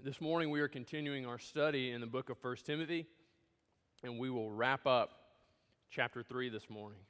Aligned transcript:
This 0.00 0.20
morning 0.20 0.50
we 0.50 0.60
are 0.60 0.68
continuing 0.68 1.26
our 1.26 1.40
study 1.40 1.90
in 1.90 2.00
the 2.00 2.06
book 2.06 2.30
of 2.30 2.36
1 2.40 2.56
Timothy, 2.64 3.08
and 4.04 4.16
we 4.16 4.30
will 4.30 4.48
wrap 4.48 4.86
up 4.86 5.10
chapter 5.90 6.22
3 6.22 6.50
this 6.50 6.70
morning. 6.70 7.00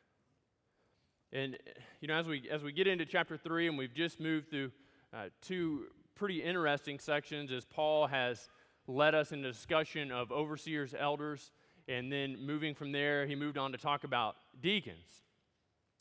And 1.30 1.58
you 2.00 2.08
know, 2.08 2.14
as 2.14 2.26
we 2.26 2.48
as 2.50 2.62
we 2.62 2.72
get 2.72 2.86
into 2.86 3.04
chapter 3.04 3.36
3 3.36 3.68
and 3.68 3.76
we've 3.76 3.92
just 3.92 4.20
moved 4.20 4.48
through 4.48 4.72
uh, 5.12 5.24
two 5.42 5.88
pretty 6.14 6.42
interesting 6.42 6.98
sections 6.98 7.52
as 7.52 7.66
Paul 7.66 8.06
has 8.06 8.48
led 8.86 9.14
us 9.14 9.32
in 9.32 9.44
a 9.44 9.52
discussion 9.52 10.10
of 10.10 10.32
overseers, 10.32 10.94
elders, 10.98 11.52
and 11.88 12.10
then 12.10 12.38
moving 12.40 12.74
from 12.74 12.92
there, 12.92 13.26
he 13.26 13.34
moved 13.34 13.58
on 13.58 13.72
to 13.72 13.78
talk 13.78 14.04
about 14.04 14.36
deacons. 14.62 15.24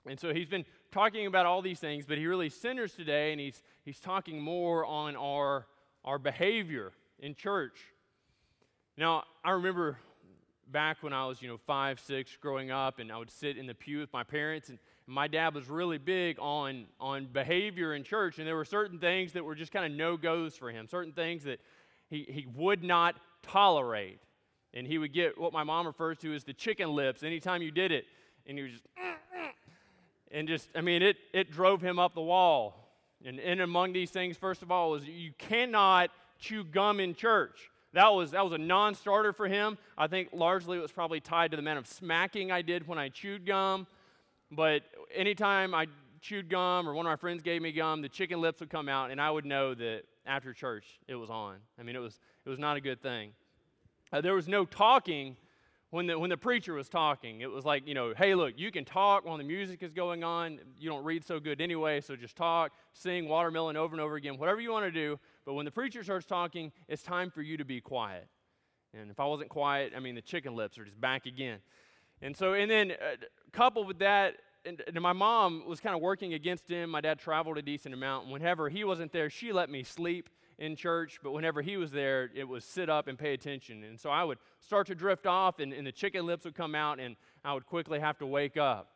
And 0.07 0.17
so 0.17 0.33
he's 0.33 0.47
been 0.47 0.65
talking 0.93 1.27
about 1.27 1.45
all 1.45 1.61
these 1.61 1.79
things, 1.79 2.05
but 2.05 2.17
he 2.17 2.27
really 2.27 2.49
centers 2.49 2.93
today, 2.93 3.33
and 3.33 3.41
he's, 3.41 3.61
he's 3.83 3.99
talking 3.99 4.41
more 4.41 4.85
on 4.85 5.17
our, 5.17 5.67
our 6.07 6.17
behavior 6.17 6.93
in 7.19 7.35
church. 7.35 7.77
Now, 8.98 9.25
I 9.43 9.52
remember 9.52 9.99
back 10.71 11.03
when 11.03 11.11
I 11.11 11.25
was, 11.25 11.41
you 11.41 11.49
know, 11.49 11.57
five, 11.67 11.99
six, 11.99 12.38
growing 12.41 12.71
up, 12.71 12.99
and 12.99 13.11
I 13.11 13.17
would 13.17 13.29
sit 13.29 13.57
in 13.57 13.67
the 13.67 13.75
pew 13.75 13.99
with 13.99 14.13
my 14.13 14.23
parents, 14.23 14.70
and 14.70 14.79
my 15.05 15.27
dad 15.27 15.53
was 15.53 15.70
really 15.70 15.98
big 15.98 16.38
on, 16.39 16.85
on 17.01 17.25
behavior 17.25 17.93
in 17.93 18.05
church, 18.05 18.39
and 18.39 18.48
there 18.48 18.55
were 18.55 18.63
certain 18.63 18.99
things 18.99 19.34
that 19.34 19.43
were 19.43 19.53
just 19.53 19.73
kind 19.73 19.85
of 19.85 19.91
no-goes 19.98 20.55
for 20.55 20.71
him, 20.71 20.88
certain 20.88 21.12
things 21.12 21.43
that 21.43 21.59
he, 22.09 22.26
he 22.29 22.48
would 22.55 22.85
not 22.85 23.15
tolerate. 23.43 24.20
And 24.73 24.87
he 24.87 24.98
would 24.98 25.12
get 25.12 25.37
what 25.37 25.51
my 25.51 25.65
mom 25.65 25.87
refers 25.87 26.17
to 26.20 26.34
as 26.34 26.45
the 26.45 26.53
chicken 26.53 26.93
lips 26.95 27.21
anytime 27.21 27.62
you 27.62 27.71
did 27.71 27.91
it. 27.91 28.05
And 28.45 28.57
he 28.57 28.63
was 28.63 28.71
just, 28.73 28.85
and 30.31 30.48
just, 30.48 30.70
I 30.73 30.79
mean, 30.79 31.01
it, 31.01 31.17
it 31.34 31.51
drove 31.51 31.81
him 31.81 31.99
up 31.99 32.13
the 32.13 32.21
wall. 32.21 32.87
And 33.26 33.39
in 33.39 33.62
among 33.62 33.94
these 33.94 34.12
things, 34.12 34.38
first 34.38 34.62
of 34.62 34.71
all, 34.71 34.91
was 34.91 35.05
you 35.05 35.31
cannot 35.38 36.12
chew 36.39 36.63
gum 36.63 36.99
in 36.99 37.16
church. 37.16 37.71
That 37.93 38.13
was, 38.13 38.31
that 38.31 38.43
was 38.43 38.53
a 38.53 38.57
non 38.57 38.95
starter 38.95 39.34
for 39.34 39.48
him. 39.48 39.77
I 39.98 40.07
think 40.07 40.29
largely 40.34 40.77
it 40.77 40.82
was 40.82 40.91
probably 40.91 41.20
tied 41.20 41.51
to 41.51 41.57
the 41.57 41.62
amount 41.62 41.79
of 41.79 41.88
smacking 41.88 42.51
I 42.51 42.62
did 42.62 42.88
when 42.88 42.99
I 42.99 43.10
chewed 43.10 43.45
gum. 43.45 43.88
But 44.51 44.84
anytime 45.13 45.73
I 45.73 45.88
chewed 46.21 46.49
gum 46.49 46.88
or 46.88 46.93
one 46.93 47.05
of 47.05 47.10
my 47.10 47.15
friends 47.15 47.41
gave 47.41 47.62
me 47.62 47.71
gum, 47.71 48.01
the 48.01 48.10
chicken 48.10 48.40
lips 48.40 48.60
would 48.60 48.70
come 48.70 48.88
out, 48.88 49.12
and 49.12 49.20
I 49.20 49.32
would 49.32 49.45
know 49.45 49.73
that 49.73 50.04
after 50.26 50.54
church 50.54 50.85
it 51.07 51.15
was 51.15 51.29
on. 51.29 51.55
I 51.79 51.84
mean, 51.84 51.95
it 51.95 51.99
was, 51.99 52.20
it 52.45 52.49
was 52.49 52.60
not 52.60 52.77
a 52.77 52.82
good 52.82 53.01
thing. 53.01 53.32
Uh, 54.12 54.21
there 54.21 54.34
was 54.34 54.48
no 54.48 54.65
talking 54.65 55.35
when 55.90 56.07
the, 56.07 56.20
when 56.20 56.30
the 56.30 56.38
preacher 56.38 56.74
was 56.74 56.90
talking. 56.90 57.41
It 57.41 57.49
was 57.49 57.66
like, 57.66 57.88
you 57.88 57.93
know, 57.93 58.13
hey, 58.16 58.35
look, 58.35 58.54
you 58.57 58.71
can 58.71 58.85
talk 58.85 59.26
while 59.26 59.38
the 59.38 59.43
music 59.43 59.84
is 59.84 59.94
going 59.94 60.24
on. 60.24 60.60
You 60.77 60.90
don't 60.90 61.04
read 61.04 61.26
so 61.26 61.40
good 61.40 61.62
anyway, 61.62 62.02
so 62.02 62.16
just 62.16 62.35
talk, 62.35 62.74
sing 62.94 63.27
watermelon 63.27 63.77
over 63.77 63.94
and 63.94 64.02
over 64.02 64.16
again, 64.16 64.38
whatever 64.38 64.59
you 64.59 64.72
want 64.72 64.85
to 64.85 64.91
do. 64.91 65.19
But 65.46 65.53
when 65.53 65.66
the 65.66 65.72
preacher 65.72 66.03
starts 66.03 66.25
talking, 66.25 66.72
it's 66.88 67.03
time 67.03 67.29
for 67.29 67.41
you 67.41 67.57
to 67.57 67.66
be 67.66 67.79
quiet. 67.79 68.28
And 68.94 69.12
if 69.12 69.19
I 69.19 69.25
wasn't 69.25 69.50
quiet, 69.50 69.94
I 69.96 70.00
mean, 70.00 70.16
the 70.16 70.22
chicken 70.22 70.56
lips 70.56 70.78
are 70.78 70.85
just 70.85 71.00
back 71.00 71.25
again. 71.25 71.59
And 72.22 72.35
so, 72.35 72.53
and 72.53 72.69
then 72.69 72.91
uh, 72.91 73.16
coupled 73.51 73.88
with 73.88 74.00
that, 74.00 74.35
and, 74.66 74.81
and 74.88 75.00
my 75.01 75.13
mom 75.13 75.63
was 75.68 75.79
kind 75.79 75.96
of 75.96 76.01
working 76.01 76.34
against 76.34 76.68
him. 76.68 76.90
My 76.90 77.00
dad 77.00 77.19
traveled 77.19 77.57
a 77.57 77.62
decent 77.62 77.94
amount. 77.94 78.25
And 78.25 78.34
whenever 78.34 78.69
he 78.69 78.84
wasn't 78.84 79.13
there, 79.13 79.29
she 79.29 79.53
let 79.53 79.69
me 79.69 79.84
sleep 79.84 80.29
in 80.59 80.75
church, 80.75 81.19
but 81.24 81.31
whenever 81.31 81.62
he 81.62 81.78
was 81.78 81.91
there, 81.91 82.30
it 82.34 82.47
was 82.47 82.63
sit 82.66 82.90
up 82.90 83.08
and 83.08 83.18
pay 83.18 83.34
attention. 83.34 83.84
And 83.84 84.00
so 84.00 84.09
I 84.09 84.24
would 84.24 84.40
start 84.59 84.88
to 84.88 84.96
drift 84.96 85.28
off, 85.28 85.59
and, 85.59 85.72
and 85.74 85.86
the 85.86 85.91
chicken 85.91 86.25
lips 86.25 86.46
would 86.46 86.56
come 86.56 86.74
out, 86.74 87.00
and 87.00 87.16
I 87.46 87.53
would 87.53 87.66
quickly 87.66 88.00
have 88.00 88.18
to 88.19 88.25
wake 88.25 88.58
up. 88.58 88.90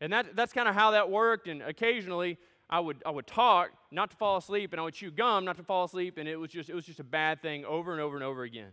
And 0.00 0.12
that, 0.12 0.34
that's 0.34 0.52
kind 0.52 0.68
of 0.68 0.74
how 0.74 0.92
that 0.92 1.10
worked. 1.10 1.48
And 1.48 1.62
occasionally, 1.62 2.38
I 2.70 2.80
would, 2.80 3.02
I 3.06 3.10
would 3.10 3.26
talk 3.26 3.70
not 3.90 4.10
to 4.10 4.16
fall 4.16 4.36
asleep, 4.36 4.72
and 4.72 4.80
I 4.80 4.84
would 4.84 4.94
chew 4.94 5.10
gum 5.10 5.44
not 5.44 5.56
to 5.56 5.62
fall 5.62 5.84
asleep, 5.84 6.18
and 6.18 6.28
it 6.28 6.36
was 6.36 6.50
just, 6.50 6.68
it 6.68 6.74
was 6.74 6.84
just 6.84 7.00
a 7.00 7.04
bad 7.04 7.42
thing 7.42 7.64
over 7.64 7.92
and 7.92 8.00
over 8.00 8.16
and 8.16 8.24
over 8.24 8.42
again. 8.42 8.70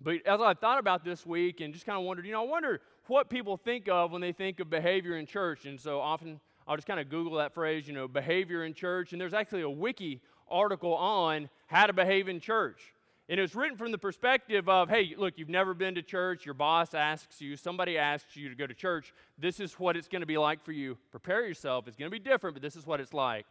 But 0.00 0.26
as 0.26 0.40
I 0.40 0.54
thought 0.54 0.78
about 0.78 1.04
this 1.04 1.26
week 1.26 1.60
and 1.60 1.74
just 1.74 1.84
kind 1.84 1.98
of 1.98 2.04
wondered, 2.04 2.24
you 2.24 2.32
know, 2.32 2.42
I 2.42 2.46
wonder 2.46 2.80
what 3.06 3.28
people 3.28 3.56
think 3.56 3.88
of 3.88 4.12
when 4.12 4.20
they 4.20 4.32
think 4.32 4.58
of 4.60 4.70
behavior 4.70 5.16
in 5.16 5.26
church. 5.26 5.66
And 5.66 5.78
so 5.78 6.00
often 6.00 6.40
I'll 6.66 6.76
just 6.76 6.86
kind 6.86 7.00
of 7.00 7.10
Google 7.10 7.36
that 7.36 7.52
phrase, 7.52 7.86
you 7.86 7.92
know, 7.92 8.08
behavior 8.08 8.64
in 8.64 8.72
church. 8.72 9.12
And 9.12 9.20
there's 9.20 9.34
actually 9.34 9.62
a 9.62 9.68
wiki 9.68 10.22
article 10.50 10.94
on 10.94 11.48
how 11.66 11.86
to 11.86 11.92
behave 11.92 12.28
in 12.28 12.40
church. 12.40 12.94
And 13.28 13.38
it 13.38 13.42
was 13.42 13.54
written 13.54 13.76
from 13.76 13.92
the 13.92 13.98
perspective 13.98 14.68
of, 14.68 14.88
hey, 14.88 15.14
look, 15.16 15.34
you've 15.36 15.48
never 15.48 15.72
been 15.72 15.94
to 15.94 16.02
church. 16.02 16.44
Your 16.44 16.54
boss 16.54 16.94
asks 16.94 17.40
you, 17.40 17.56
somebody 17.56 17.96
asks 17.96 18.36
you 18.36 18.48
to 18.48 18.56
go 18.56 18.66
to 18.66 18.74
church. 18.74 19.14
This 19.38 19.60
is 19.60 19.74
what 19.74 19.96
it's 19.96 20.08
going 20.08 20.22
to 20.22 20.26
be 20.26 20.36
like 20.36 20.64
for 20.64 20.72
you. 20.72 20.98
Prepare 21.12 21.46
yourself. 21.46 21.86
It's 21.86 21.96
going 21.96 22.10
to 22.10 22.14
be 22.14 22.18
different, 22.18 22.56
but 22.56 22.62
this 22.62 22.74
is 22.74 22.86
what 22.86 22.98
it's 22.98 23.14
like. 23.14 23.46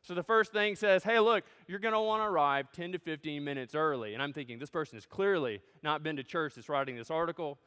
So 0.00 0.14
the 0.14 0.22
first 0.22 0.52
thing 0.52 0.76
says, 0.76 1.04
hey, 1.04 1.18
look, 1.18 1.44
you're 1.66 1.78
going 1.78 1.92
to 1.92 2.00
want 2.00 2.22
to 2.22 2.26
arrive 2.26 2.72
10 2.72 2.92
to 2.92 2.98
15 2.98 3.44
minutes 3.44 3.74
early. 3.74 4.14
And 4.14 4.22
I'm 4.22 4.32
thinking, 4.32 4.58
this 4.58 4.70
person 4.70 4.96
has 4.96 5.04
clearly 5.04 5.60
not 5.82 6.02
been 6.02 6.16
to 6.16 6.24
church 6.24 6.54
that's 6.54 6.70
writing 6.70 6.96
this 6.96 7.10
article 7.10 7.58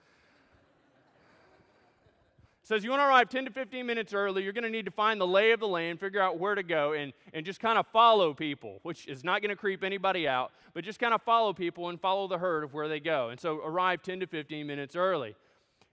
says 2.64 2.84
you 2.84 2.90
want 2.90 3.02
to 3.02 3.06
arrive 3.08 3.30
10 3.30 3.46
to 3.46 3.52
15 3.52 3.86
minutes 3.86 4.14
early. 4.14 4.44
You're 4.44 4.54
going 4.54 4.64
to 4.64 4.70
need 4.70 4.86
to 4.86 4.92
find 4.92 5.20
the 5.20 5.28
lay 5.28 5.52
of 5.52 5.60
the 5.60 5.68
land, 5.68 6.00
figure 6.00 6.22
out 6.22 6.38
where 6.38 6.56
to 6.56 6.64
go, 6.64 6.94
and, 6.94 7.14
and 7.34 7.46
just 7.46 7.60
kind 7.60 7.78
of 7.78 7.88
follow 7.88 8.34
people, 8.34 8.80
which 8.84 9.08
is 9.08 9.24
not 9.24 9.42
going 9.42 9.50
to 9.50 9.56
creep 9.56 9.84
anybody 9.84 10.28
out, 10.28 10.52
but 10.74 10.84
just 10.84 11.00
kind 11.00 11.14
of 11.14 11.22
follow 11.24 11.54
people 11.54 11.90
and 11.90 12.00
follow 12.00 12.28
the 12.28 12.38
herd 12.38 12.64
of 12.64 12.74
where 12.74 12.88
they 12.88 13.00
go. 13.00 13.30
And 13.30 13.40
so 13.40 13.62
arrive 13.64 14.04
10 14.04 14.20
to 14.22 14.28
15 14.28 14.68
minutes 14.68 14.96
early. 14.96 15.36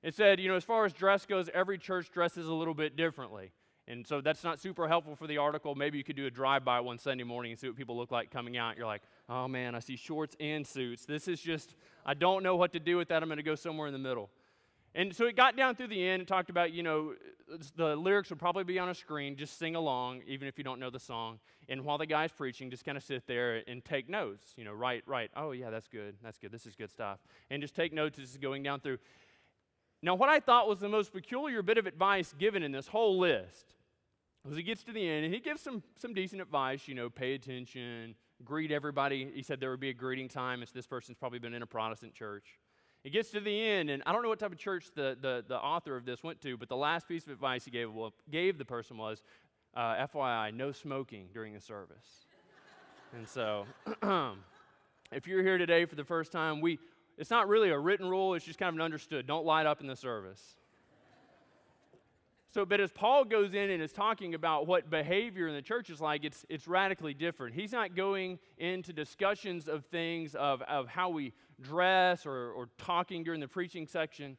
It 0.03 0.15
said, 0.15 0.39
you 0.41 0.49
know, 0.49 0.57
as 0.57 0.65
far 0.65 0.85
as 0.85 0.93
dress 0.93 1.27
goes, 1.27 1.49
every 1.53 1.79
church 1.79 2.11
dresses 2.11 2.47
a 2.47 2.55
little 2.55 2.75
bit 2.75 2.97
differently. 2.97 3.51
And 3.89 4.07
so 4.07 4.21
that's 4.21 4.45
not 4.45 4.61
super 4.61 4.87
helpful 4.87 5.17
for 5.17 5.27
the 5.27 5.39
article. 5.39 5.75
Maybe 5.75 5.97
you 5.97 6.05
could 6.05 6.15
do 6.15 6.27
a 6.27 6.31
drive 6.31 6.63
by 6.63 6.79
one 6.81 6.99
Sunday 6.99 7.25
morning 7.25 7.53
and 7.53 7.59
see 7.59 7.69
what 7.69 7.77
people 7.77 7.97
look 7.97 8.13
like 8.13 8.31
coming 8.31 8.59
out. 8.59 8.77
You're 8.77 8.87
like, 8.87 9.01
oh 9.31 9.49
man, 9.49 9.75
I 9.75 9.79
see 9.79 9.97
shorts 9.97 10.37
and 10.39 10.67
suits. 10.67 11.07
This 11.07 11.27
is 11.27 11.41
just, 11.41 11.75
I 12.05 12.13
don't 12.13 12.43
know 12.43 12.55
what 12.55 12.75
to 12.75 12.81
do 12.81 12.99
with 12.99 13.09
that. 13.09 13.23
I'm 13.23 13.31
going 13.31 13.39
to 13.39 13.43
go 13.43 13.55
somewhere 13.55 13.87
in 13.87 13.95
the 13.95 13.99
middle. 13.99 14.29
And 14.95 15.15
so 15.15 15.27
it 15.27 15.37
got 15.37 15.57
down 15.57 15.75
through 15.75 15.89
the 15.89 16.03
end 16.03 16.21
and 16.21 16.29
talked 16.29 16.51
about, 16.51 16.73
you 16.73 16.83
know, 16.83 17.15
the 17.77 17.95
lyrics 17.95 18.31
would 18.31 18.39
probably 18.39 18.65
be 18.65 18.79
on 18.79 18.89
a 18.89 18.95
screen. 18.95 19.37
Just 19.37 19.59
sing 19.59 19.77
along, 19.77 20.23
even 20.27 20.49
if 20.49 20.59
you 20.59 20.65
don't 20.65 20.81
know 20.81 20.91
the 20.91 20.99
song. 20.99 21.39
And 21.69 21.85
while 21.85 21.99
the 21.99 22.07
guy's 22.07 22.33
preaching, 22.33 22.71
just 22.71 22.85
kind 22.85 22.97
of 22.97 23.05
sit 23.05 23.27
there 23.27 23.63
and 23.67 23.85
take 23.85 24.09
notes. 24.09 24.55
You 24.57 24.65
know, 24.65 24.73
write, 24.73 25.03
write. 25.07 25.31
Oh, 25.37 25.53
yeah, 25.53 25.71
that's 25.71 25.89
good. 25.89 26.17
That's 26.23 26.39
good. 26.39 26.51
This 26.51 26.67
is 26.67 26.75
good 26.75 26.91
stuff. 26.91 27.19
And 27.51 27.63
just 27.63 27.75
take 27.75 27.93
notes 27.93 28.19
as 28.19 28.25
it's 28.25 28.37
going 28.39 28.63
down 28.63 28.81
through. 28.81 28.99
Now, 30.03 30.15
what 30.15 30.29
I 30.29 30.41
thought 30.41 30.69
was 30.69 30.79
the 30.79 30.89
most 30.89 31.13
peculiar 31.13 31.63
bit 31.63 31.77
of 31.77 31.87
advice 31.87 32.35
given 32.39 32.63
in 32.63 32.73
this 32.73 32.89
whole 32.89 33.19
list 33.19 33.75
was 34.45 34.57
he 34.57 34.63
gets 34.63 34.85
to 34.85 34.93
the 34.93 35.09
end 35.09 35.25
and 35.25 35.35
he 35.35 35.41
gives 35.41 35.61
some, 35.61 35.83
some 35.97 36.15
decent 36.15 36.41
advice, 36.41 36.89
you 36.89 36.95
know, 36.95 37.11
pay 37.11 37.35
attention, 37.35 38.15
greet 38.45 38.71
everybody. 38.71 39.31
He 39.35 39.43
said 39.43 39.61
there 39.61 39.71
would 39.71 39.81
be 39.81 39.91
a 39.91 39.95
greeting 39.95 40.29
time. 40.29 40.63
It's 40.63 40.73
this 40.73 40.87
person's 40.87 41.19
probably 41.19 41.39
been 41.41 41.55
in 41.55 41.63
a 41.63 41.67
Protestant 41.67 42.15
church. 42.15 42.59
It 43.09 43.13
gets 43.13 43.31
to 43.31 43.41
the 43.41 43.67
end, 43.67 43.89
and 43.89 44.03
I 44.05 44.13
don't 44.13 44.23
know 44.23 44.29
what 44.29 44.39
type 44.39 44.53
of 44.53 44.59
church 44.59 44.89
the, 44.95 45.17
the, 45.19 45.43
the 45.49 45.57
author 45.57 45.97
of 45.97 46.05
this 46.05 46.23
went 46.23 46.43
to, 46.43 46.59
but 46.59 46.69
the 46.69 46.77
last 46.77 47.09
piece 47.09 47.25
of 47.25 47.33
advice 47.33 47.65
he 47.65 47.71
gave, 47.71 47.91
well, 47.91 48.13
gave 48.31 48.59
the 48.59 48.67
person 48.67 48.99
was 48.99 49.23
uh, 49.75 50.07
FYI, 50.07 50.53
no 50.53 50.73
smoking 50.73 51.29
during 51.33 51.55
the 51.55 51.61
service. 51.63 52.27
and 53.17 53.27
so, 53.27 53.65
if 55.11 55.27
you're 55.27 55.43
here 55.43 55.57
today 55.57 55.87
for 55.87 55.95
the 55.95 56.05
first 56.05 56.33
time, 56.33 56.61
we, 56.61 56.79
it's 57.17 57.31
not 57.31 57.49
really 57.49 57.71
a 57.71 57.79
written 57.79 58.11
rule, 58.11 58.35
it's 58.35 58.45
just 58.45 58.59
kind 58.59 58.69
of 58.69 58.75
an 58.75 58.83
understood. 58.83 59.27
Don't 59.27 59.47
light 59.47 59.65
up 59.65 59.81
in 59.81 59.87
the 59.87 59.97
service. 59.97 60.57
So, 62.51 62.67
but 62.67 62.79
as 62.79 62.93
Paul 62.93 63.25
goes 63.25 63.55
in 63.55 63.71
and 63.71 63.83
is 63.83 63.93
talking 63.93 64.35
about 64.35 64.67
what 64.67 64.91
behavior 64.91 65.49
in 65.49 65.55
the 65.55 65.63
church 65.63 65.89
is 65.89 66.01
like, 66.01 66.25
it's, 66.25 66.45
it's 66.51 66.69
radically 66.69 67.15
different. 67.15 67.55
He's 67.55 67.73
not 67.73 67.95
going 67.97 68.39
into 68.59 68.93
discussions 68.93 69.67
of 69.67 69.87
things 69.87 70.35
of, 70.35 70.61
of 70.63 70.89
how 70.89 71.09
we 71.09 71.33
dress 71.61 72.27
or, 72.27 72.53
or 72.53 72.69
talking 72.79 73.25
during 73.25 73.41
the 73.41 73.49
preaching 73.49 73.87
section. 73.87 74.37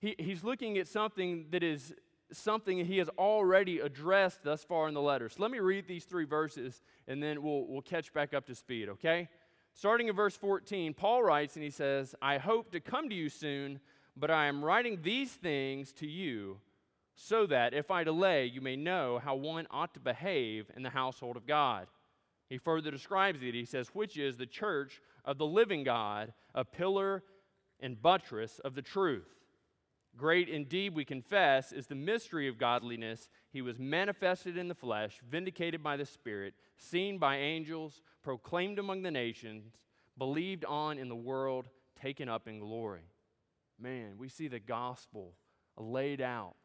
He, 0.00 0.14
he's 0.18 0.44
looking 0.44 0.78
at 0.78 0.88
something 0.88 1.46
that 1.50 1.62
is 1.62 1.94
something 2.32 2.84
he 2.84 2.98
has 2.98 3.08
already 3.10 3.80
addressed 3.80 4.42
thus 4.44 4.62
far 4.64 4.88
in 4.88 4.94
the 4.94 5.00
letter. 5.00 5.28
So 5.28 5.42
let 5.42 5.50
me 5.50 5.58
read 5.58 5.86
these 5.88 6.04
three 6.04 6.24
verses 6.24 6.80
and 7.08 7.22
then 7.22 7.42
we'll, 7.42 7.66
we'll 7.66 7.82
catch 7.82 8.12
back 8.12 8.34
up 8.34 8.46
to 8.46 8.54
speed, 8.54 8.88
okay? 8.88 9.28
Starting 9.74 10.08
in 10.08 10.14
verse 10.14 10.36
14, 10.36 10.94
Paul 10.94 11.22
writes 11.22 11.56
and 11.56 11.64
he 11.64 11.70
says, 11.70 12.14
I 12.20 12.38
hope 12.38 12.72
to 12.72 12.80
come 12.80 13.08
to 13.08 13.14
you 13.14 13.28
soon, 13.28 13.80
but 14.16 14.30
I 14.30 14.46
am 14.46 14.64
writing 14.64 15.00
these 15.02 15.32
things 15.32 15.92
to 15.94 16.06
you 16.06 16.58
so 17.14 17.46
that 17.46 17.74
if 17.74 17.90
I 17.90 18.04
delay, 18.04 18.46
you 18.46 18.60
may 18.60 18.76
know 18.76 19.20
how 19.22 19.34
one 19.34 19.66
ought 19.70 19.94
to 19.94 20.00
behave 20.00 20.70
in 20.76 20.82
the 20.82 20.90
household 20.90 21.36
of 21.36 21.46
God. 21.46 21.86
He 22.48 22.58
further 22.58 22.90
describes 22.90 23.42
it. 23.42 23.54
He 23.54 23.64
says, 23.64 23.88
which 23.92 24.16
is 24.16 24.36
the 24.36 24.46
church 24.46 25.00
of 25.24 25.38
the 25.38 25.46
living 25.46 25.84
God, 25.84 26.32
a 26.54 26.64
pillar 26.64 27.22
and 27.80 28.00
buttress 28.00 28.58
of 28.60 28.74
the 28.74 28.82
truth. 28.82 29.28
Great 30.16 30.48
indeed, 30.48 30.94
we 30.94 31.04
confess, 31.04 31.72
is 31.72 31.86
the 31.86 31.94
mystery 31.94 32.48
of 32.48 32.58
godliness. 32.58 33.28
He 33.52 33.62
was 33.62 33.78
manifested 33.78 34.56
in 34.56 34.68
the 34.68 34.74
flesh, 34.74 35.20
vindicated 35.28 35.82
by 35.82 35.96
the 35.96 36.04
Spirit, 36.04 36.54
seen 36.76 37.18
by 37.18 37.36
angels, 37.36 38.02
proclaimed 38.22 38.78
among 38.78 39.02
the 39.02 39.10
nations, 39.10 39.78
believed 40.18 40.64
on 40.64 40.98
in 40.98 41.08
the 41.08 41.14
world, 41.14 41.68
taken 42.00 42.28
up 42.28 42.48
in 42.48 42.58
glory. 42.58 43.04
Man, 43.78 44.14
we 44.18 44.28
see 44.28 44.48
the 44.48 44.60
gospel 44.60 45.34
laid 45.76 46.20
out 46.20 46.56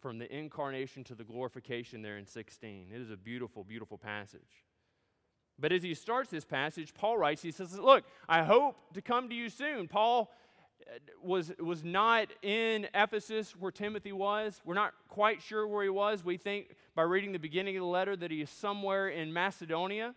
from 0.00 0.18
the 0.18 0.32
incarnation 0.32 1.02
to 1.04 1.14
the 1.14 1.24
glorification 1.24 2.02
there 2.02 2.18
in 2.18 2.26
16. 2.26 2.88
It 2.94 3.00
is 3.00 3.10
a 3.10 3.16
beautiful, 3.16 3.64
beautiful 3.64 3.98
passage. 3.98 4.65
But 5.58 5.72
as 5.72 5.82
he 5.82 5.94
starts 5.94 6.30
this 6.30 6.44
passage, 6.44 6.92
Paul 6.92 7.16
writes, 7.16 7.42
he 7.42 7.50
says, 7.50 7.78
Look, 7.78 8.04
I 8.28 8.42
hope 8.42 8.76
to 8.94 9.00
come 9.00 9.28
to 9.28 9.34
you 9.34 9.48
soon. 9.48 9.88
Paul 9.88 10.30
uh, 10.86 10.98
was, 11.22 11.52
was 11.58 11.82
not 11.82 12.28
in 12.42 12.88
Ephesus 12.94 13.56
where 13.56 13.72
Timothy 13.72 14.12
was. 14.12 14.60
We're 14.64 14.74
not 14.74 14.92
quite 15.08 15.40
sure 15.40 15.66
where 15.66 15.82
he 15.82 15.88
was. 15.88 16.24
We 16.24 16.36
think 16.36 16.76
by 16.94 17.02
reading 17.02 17.32
the 17.32 17.38
beginning 17.38 17.76
of 17.76 17.80
the 17.80 17.88
letter 17.88 18.16
that 18.16 18.30
he 18.30 18.42
is 18.42 18.50
somewhere 18.50 19.08
in 19.08 19.32
Macedonia. 19.32 20.14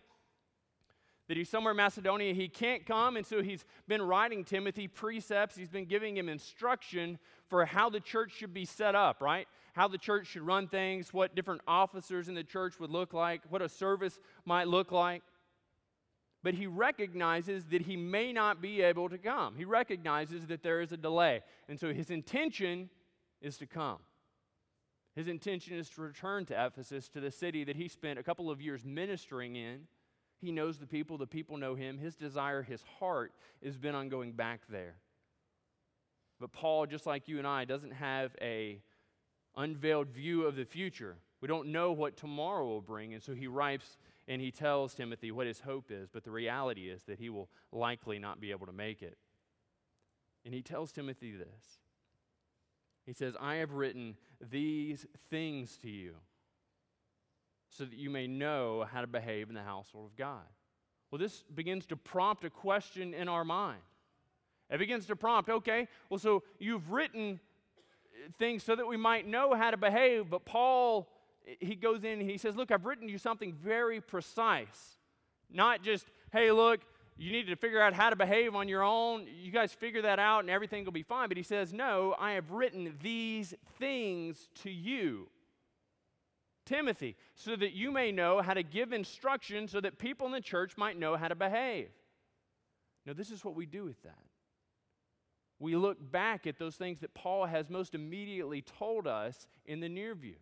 That 1.28 1.36
he's 1.36 1.48
somewhere 1.48 1.70
in 1.70 1.76
Macedonia. 1.76 2.34
He 2.34 2.48
can't 2.48 2.84
come, 2.84 3.16
and 3.16 3.24
so 3.24 3.40
he's 3.40 3.64
been 3.88 4.02
writing 4.02 4.44
Timothy 4.44 4.88
precepts. 4.88 5.56
He's 5.56 5.70
been 5.70 5.86
giving 5.86 6.16
him 6.16 6.28
instruction 6.28 7.18
for 7.48 7.64
how 7.64 7.88
the 7.88 8.00
church 8.00 8.32
should 8.36 8.52
be 8.52 8.64
set 8.64 8.94
up, 8.94 9.22
right? 9.22 9.46
How 9.72 9.88
the 9.88 9.96
church 9.96 10.26
should 10.26 10.42
run 10.42 10.66
things, 10.66 11.14
what 11.14 11.36
different 11.36 11.62
officers 11.66 12.28
in 12.28 12.34
the 12.34 12.42
church 12.42 12.78
would 12.80 12.90
look 12.90 13.14
like, 13.14 13.42
what 13.48 13.62
a 13.62 13.68
service 13.68 14.18
might 14.44 14.66
look 14.66 14.92
like 14.92 15.22
but 16.42 16.54
he 16.54 16.66
recognizes 16.66 17.64
that 17.66 17.82
he 17.82 17.96
may 17.96 18.32
not 18.32 18.62
be 18.62 18.80
able 18.82 19.08
to 19.08 19.18
come. 19.18 19.56
He 19.56 19.64
recognizes 19.64 20.46
that 20.46 20.62
there 20.62 20.80
is 20.80 20.92
a 20.92 20.96
delay. 20.96 21.42
And 21.68 21.78
so 21.78 21.92
his 21.92 22.10
intention 22.10 22.88
is 23.42 23.58
to 23.58 23.66
come. 23.66 23.98
His 25.14 25.28
intention 25.28 25.76
is 25.76 25.90
to 25.90 26.02
return 26.02 26.46
to 26.46 26.66
Ephesus, 26.66 27.08
to 27.08 27.20
the 27.20 27.30
city 27.30 27.64
that 27.64 27.76
he 27.76 27.88
spent 27.88 28.18
a 28.18 28.22
couple 28.22 28.50
of 28.50 28.60
years 28.60 28.84
ministering 28.84 29.56
in. 29.56 29.80
He 30.40 30.52
knows 30.52 30.78
the 30.78 30.86
people, 30.86 31.18
the 31.18 31.26
people 31.26 31.58
know 31.58 31.74
him. 31.74 31.98
His 31.98 32.16
desire, 32.16 32.62
his 32.62 32.82
heart, 32.98 33.32
has 33.62 33.76
been 33.76 33.94
on 33.94 34.08
going 34.08 34.32
back 34.32 34.62
there. 34.70 34.94
But 36.38 36.52
Paul, 36.52 36.86
just 36.86 37.04
like 37.04 37.28
you 37.28 37.38
and 37.38 37.46
I, 37.46 37.66
doesn't 37.66 37.92
have 37.92 38.34
a 38.40 38.80
unveiled 39.56 40.08
view 40.08 40.46
of 40.46 40.56
the 40.56 40.64
future. 40.64 41.16
We 41.42 41.48
don't 41.48 41.68
know 41.68 41.92
what 41.92 42.16
tomorrow 42.16 42.66
will 42.66 42.80
bring, 42.80 43.12
and 43.12 43.22
so 43.22 43.34
he 43.34 43.46
writes 43.46 43.98
and 44.30 44.40
he 44.40 44.52
tells 44.52 44.94
Timothy 44.94 45.32
what 45.32 45.48
his 45.48 45.58
hope 45.58 45.90
is, 45.90 46.08
but 46.08 46.22
the 46.22 46.30
reality 46.30 46.88
is 46.88 47.02
that 47.02 47.18
he 47.18 47.28
will 47.28 47.48
likely 47.72 48.20
not 48.20 48.40
be 48.40 48.52
able 48.52 48.64
to 48.66 48.72
make 48.72 49.02
it. 49.02 49.18
And 50.44 50.54
he 50.54 50.62
tells 50.62 50.92
Timothy 50.92 51.32
this 51.32 51.80
He 53.04 53.12
says, 53.12 53.34
I 53.40 53.56
have 53.56 53.72
written 53.72 54.16
these 54.40 55.04
things 55.30 55.76
to 55.78 55.90
you 55.90 56.14
so 57.70 57.84
that 57.84 57.96
you 57.96 58.08
may 58.08 58.28
know 58.28 58.86
how 58.90 59.00
to 59.00 59.08
behave 59.08 59.48
in 59.48 59.56
the 59.56 59.62
household 59.62 60.06
of 60.06 60.16
God. 60.16 60.46
Well, 61.10 61.18
this 61.18 61.42
begins 61.52 61.86
to 61.86 61.96
prompt 61.96 62.44
a 62.44 62.50
question 62.50 63.12
in 63.12 63.28
our 63.28 63.44
mind. 63.44 63.80
It 64.70 64.78
begins 64.78 65.06
to 65.06 65.16
prompt, 65.16 65.50
okay, 65.50 65.88
well, 66.08 66.20
so 66.20 66.44
you've 66.60 66.92
written 66.92 67.40
things 68.38 68.62
so 68.62 68.76
that 68.76 68.86
we 68.86 68.96
might 68.96 69.26
know 69.26 69.54
how 69.54 69.72
to 69.72 69.76
behave, 69.76 70.30
but 70.30 70.44
Paul 70.44 71.08
he 71.58 71.74
goes 71.74 72.04
in 72.04 72.20
and 72.20 72.30
he 72.30 72.38
says, 72.38 72.56
Look, 72.56 72.70
I've 72.70 72.84
written 72.84 73.08
you 73.08 73.18
something 73.18 73.52
very 73.52 74.00
precise. 74.00 74.98
Not 75.52 75.82
just, 75.82 76.06
hey, 76.32 76.52
look, 76.52 76.80
you 77.20 77.32
need 77.32 77.48
to 77.48 77.56
figure 77.56 77.82
out 77.82 77.92
how 77.92 78.08
to 78.08 78.16
behave 78.16 78.54
on 78.54 78.66
your 78.66 78.82
own. 78.82 79.26
You 79.42 79.50
guys 79.52 79.72
figure 79.72 80.02
that 80.02 80.18
out 80.18 80.40
and 80.40 80.48
everything 80.48 80.84
will 80.84 80.92
be 80.92 81.02
fine. 81.02 81.28
But 81.28 81.36
he 81.36 81.42
says, 81.42 81.72
No, 81.72 82.14
I 82.18 82.32
have 82.32 82.50
written 82.50 82.96
these 83.02 83.54
things 83.78 84.48
to 84.62 84.70
you, 84.70 85.28
Timothy, 86.64 87.16
so 87.34 87.56
that 87.56 87.72
you 87.72 87.92
may 87.92 88.10
know 88.10 88.40
how 88.40 88.54
to 88.54 88.62
give 88.62 88.92
instruction 88.92 89.68
so 89.68 89.80
that 89.80 89.98
people 89.98 90.26
in 90.26 90.32
the 90.32 90.40
church 90.40 90.76
might 90.76 90.98
know 90.98 91.16
how 91.16 91.28
to 91.28 91.34
behave. 91.34 91.88
Now, 93.04 93.12
this 93.12 93.30
is 93.30 93.44
what 93.44 93.54
we 93.54 93.66
do 93.66 93.84
with 93.84 94.02
that. 94.02 94.24
We 95.58 95.76
look 95.76 95.98
back 96.10 96.46
at 96.46 96.58
those 96.58 96.76
things 96.76 97.00
that 97.00 97.12
Paul 97.12 97.44
has 97.44 97.68
most 97.68 97.94
immediately 97.94 98.62
told 98.62 99.06
us 99.06 99.46
in 99.66 99.80
the 99.80 99.90
near 99.90 100.14
view. 100.14 100.36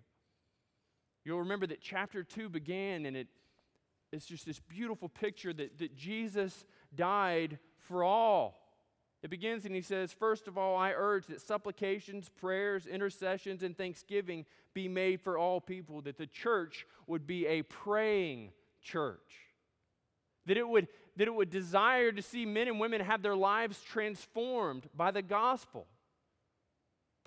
You'll 1.25 1.41
remember 1.41 1.67
that 1.67 1.81
chapter 1.81 2.23
2 2.23 2.49
began, 2.49 3.06
and 3.06 3.17
it, 3.17 3.29
it's 4.12 4.26
just 4.26 4.47
this 4.47 4.61
beautiful 4.61 5.09
picture 5.09 5.53
that, 5.53 5.79
that 5.79 5.97
Jesus 5.97 6.65
died 6.94 7.59
for 7.76 8.03
all. 8.03 8.69
It 9.23 9.31
begins 9.31 9.65
and 9.65 9.75
he 9.75 9.81
says, 9.81 10.12
First 10.12 10.47
of 10.47 10.56
all, 10.56 10.76
I 10.76 10.93
urge 10.93 11.26
that 11.26 11.41
supplications, 11.41 12.29
prayers, 12.29 12.87
intercessions, 12.87 13.62
and 13.62 13.76
thanksgiving 13.76 14.47
be 14.75 14.88
made 14.88 15.20
for 15.20 15.37
all 15.37 15.61
people, 15.61 16.03
that 16.03 16.19
the 16.19 16.26
church 16.26 16.87
would 17.06 17.26
be 17.26 17.47
a 17.47 17.62
praying 17.62 18.53
church. 18.81 19.19
That 20.47 20.56
it 20.56 20.69
would, 20.69 20.87
that 21.17 21.26
it 21.26 21.35
would 21.35 21.50
desire 21.50 22.12
to 22.12 22.23
see 22.23 22.47
men 22.47 22.69
and 22.69 22.79
women 22.79 23.00
have 23.00 23.23
their 23.23 23.37
lives 23.37 23.82
transformed 23.82 24.88
by 24.97 25.11
the 25.11 25.23
gospel. 25.23 25.87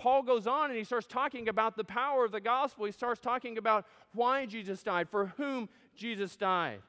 Paul 0.02 0.24
goes 0.24 0.48
on 0.48 0.72
and 0.72 0.78
he 0.80 0.84
starts 0.84 1.06
talking 1.06 1.48
about 1.48 1.78
the 1.78 1.84
power 1.84 2.26
of 2.26 2.32
the 2.32 2.42
gospel. 2.42 2.86
He 2.86 2.92
starts 2.92 3.22
talking 3.22 3.60
about 3.60 3.86
why 4.16 4.48
Jesus 4.48 4.82
died, 4.82 5.08
for 5.08 5.28
whom 5.38 5.70
Jesus 5.96 6.36
died. 6.36 6.82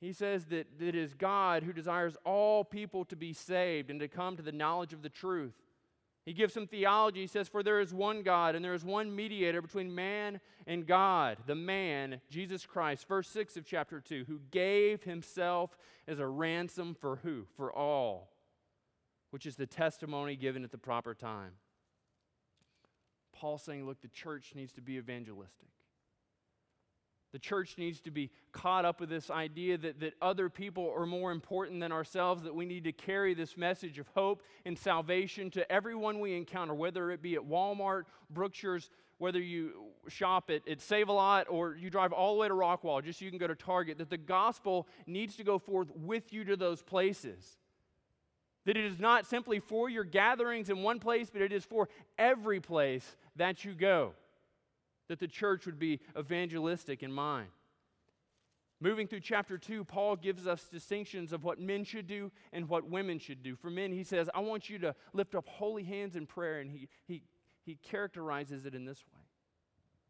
He 0.00 0.14
says 0.14 0.46
that, 0.46 0.66
it 0.80 0.94
is 0.94 1.12
God 1.12 1.62
who 1.62 1.74
desires 1.74 2.16
all 2.24 2.64
people 2.64 3.04
to 3.04 3.16
be 3.16 3.34
saved 3.34 3.90
and 3.90 4.00
to 4.00 4.08
come 4.08 4.34
to 4.38 4.42
the 4.42 4.50
knowledge 4.50 4.94
of 4.94 5.02
the 5.02 5.10
truth. 5.10 5.52
He 6.24 6.32
gives 6.32 6.54
some 6.54 6.66
theology. 6.66 7.20
He 7.20 7.26
says, 7.26 7.46
For 7.46 7.62
there 7.62 7.80
is 7.80 7.92
one 7.92 8.22
God, 8.22 8.54
and 8.54 8.64
there 8.64 8.72
is 8.72 8.86
one 8.86 9.14
mediator 9.14 9.60
between 9.60 9.94
man 9.94 10.40
and 10.66 10.86
God, 10.86 11.36
the 11.46 11.54
man, 11.54 12.22
Jesus 12.30 12.64
Christ. 12.64 13.06
Verse 13.06 13.28
6 13.28 13.58
of 13.58 13.66
chapter 13.66 14.00
2, 14.00 14.24
who 14.26 14.40
gave 14.50 15.02
himself 15.02 15.76
as 16.06 16.18
a 16.18 16.26
ransom 16.26 16.96
for 16.98 17.16
who? 17.16 17.44
For 17.56 17.70
all 17.70 18.30
which 19.30 19.46
is 19.46 19.56
the 19.56 19.66
testimony 19.66 20.36
given 20.36 20.64
at 20.64 20.70
the 20.70 20.78
proper 20.78 21.14
time. 21.14 21.52
Paul 23.32 23.58
saying, 23.58 23.86
look, 23.86 24.00
the 24.00 24.08
church 24.08 24.52
needs 24.54 24.72
to 24.72 24.80
be 24.80 24.96
evangelistic. 24.96 25.68
The 27.32 27.38
church 27.38 27.76
needs 27.76 28.00
to 28.00 28.10
be 28.10 28.30
caught 28.52 28.86
up 28.86 29.00
with 29.00 29.10
this 29.10 29.30
idea 29.30 29.76
that, 29.78 30.00
that 30.00 30.14
other 30.22 30.48
people 30.48 30.90
are 30.96 31.04
more 31.04 31.30
important 31.30 31.78
than 31.80 31.92
ourselves, 31.92 32.42
that 32.44 32.54
we 32.54 32.64
need 32.64 32.84
to 32.84 32.92
carry 32.92 33.34
this 33.34 33.56
message 33.56 33.98
of 33.98 34.08
hope 34.14 34.42
and 34.64 34.78
salvation 34.78 35.50
to 35.50 35.70
everyone 35.70 36.20
we 36.20 36.34
encounter, 36.34 36.74
whether 36.74 37.10
it 37.10 37.20
be 37.20 37.34
at 37.34 37.42
Walmart, 37.42 38.04
Brookshire's, 38.30 38.88
whether 39.18 39.40
you 39.40 39.72
shop 40.08 40.48
at, 40.48 40.66
at 40.66 40.80
Save 40.80 41.08
a 41.08 41.12
Lot 41.12 41.48
or 41.50 41.74
you 41.74 41.90
drive 41.90 42.12
all 42.12 42.34
the 42.34 42.40
way 42.40 42.48
to 42.48 42.54
Rockwall 42.54 43.04
just 43.04 43.18
so 43.18 43.26
you 43.26 43.30
can 43.30 43.38
go 43.38 43.46
to 43.46 43.54
Target, 43.54 43.98
that 43.98 44.10
the 44.10 44.16
gospel 44.16 44.88
needs 45.06 45.36
to 45.36 45.44
go 45.44 45.58
forth 45.58 45.90
with 45.94 46.32
you 46.32 46.44
to 46.44 46.56
those 46.56 46.82
places. 46.82 47.58
That 48.68 48.76
it 48.76 48.84
is 48.84 49.00
not 49.00 49.26
simply 49.26 49.60
for 49.60 49.88
your 49.88 50.04
gatherings 50.04 50.68
in 50.68 50.82
one 50.82 50.98
place, 50.98 51.30
but 51.30 51.40
it 51.40 51.54
is 51.54 51.64
for 51.64 51.88
every 52.18 52.60
place 52.60 53.16
that 53.34 53.64
you 53.64 53.72
go. 53.72 54.12
That 55.08 55.18
the 55.18 55.26
church 55.26 55.64
would 55.64 55.78
be 55.78 56.00
evangelistic 56.18 57.02
in 57.02 57.10
mind. 57.10 57.48
Moving 58.78 59.06
through 59.06 59.20
chapter 59.20 59.56
2, 59.56 59.84
Paul 59.84 60.16
gives 60.16 60.46
us 60.46 60.68
distinctions 60.70 61.32
of 61.32 61.44
what 61.44 61.58
men 61.58 61.82
should 61.82 62.06
do 62.06 62.30
and 62.52 62.68
what 62.68 62.90
women 62.90 63.18
should 63.18 63.42
do. 63.42 63.56
For 63.56 63.70
men, 63.70 63.90
he 63.90 64.04
says, 64.04 64.28
I 64.34 64.40
want 64.40 64.68
you 64.68 64.78
to 64.80 64.94
lift 65.14 65.34
up 65.34 65.48
holy 65.48 65.84
hands 65.84 66.14
in 66.14 66.26
prayer, 66.26 66.60
and 66.60 66.70
he, 66.70 66.90
he, 67.06 67.22
he 67.64 67.76
characterizes 67.76 68.66
it 68.66 68.74
in 68.74 68.84
this 68.84 69.02
way. 69.14 69.22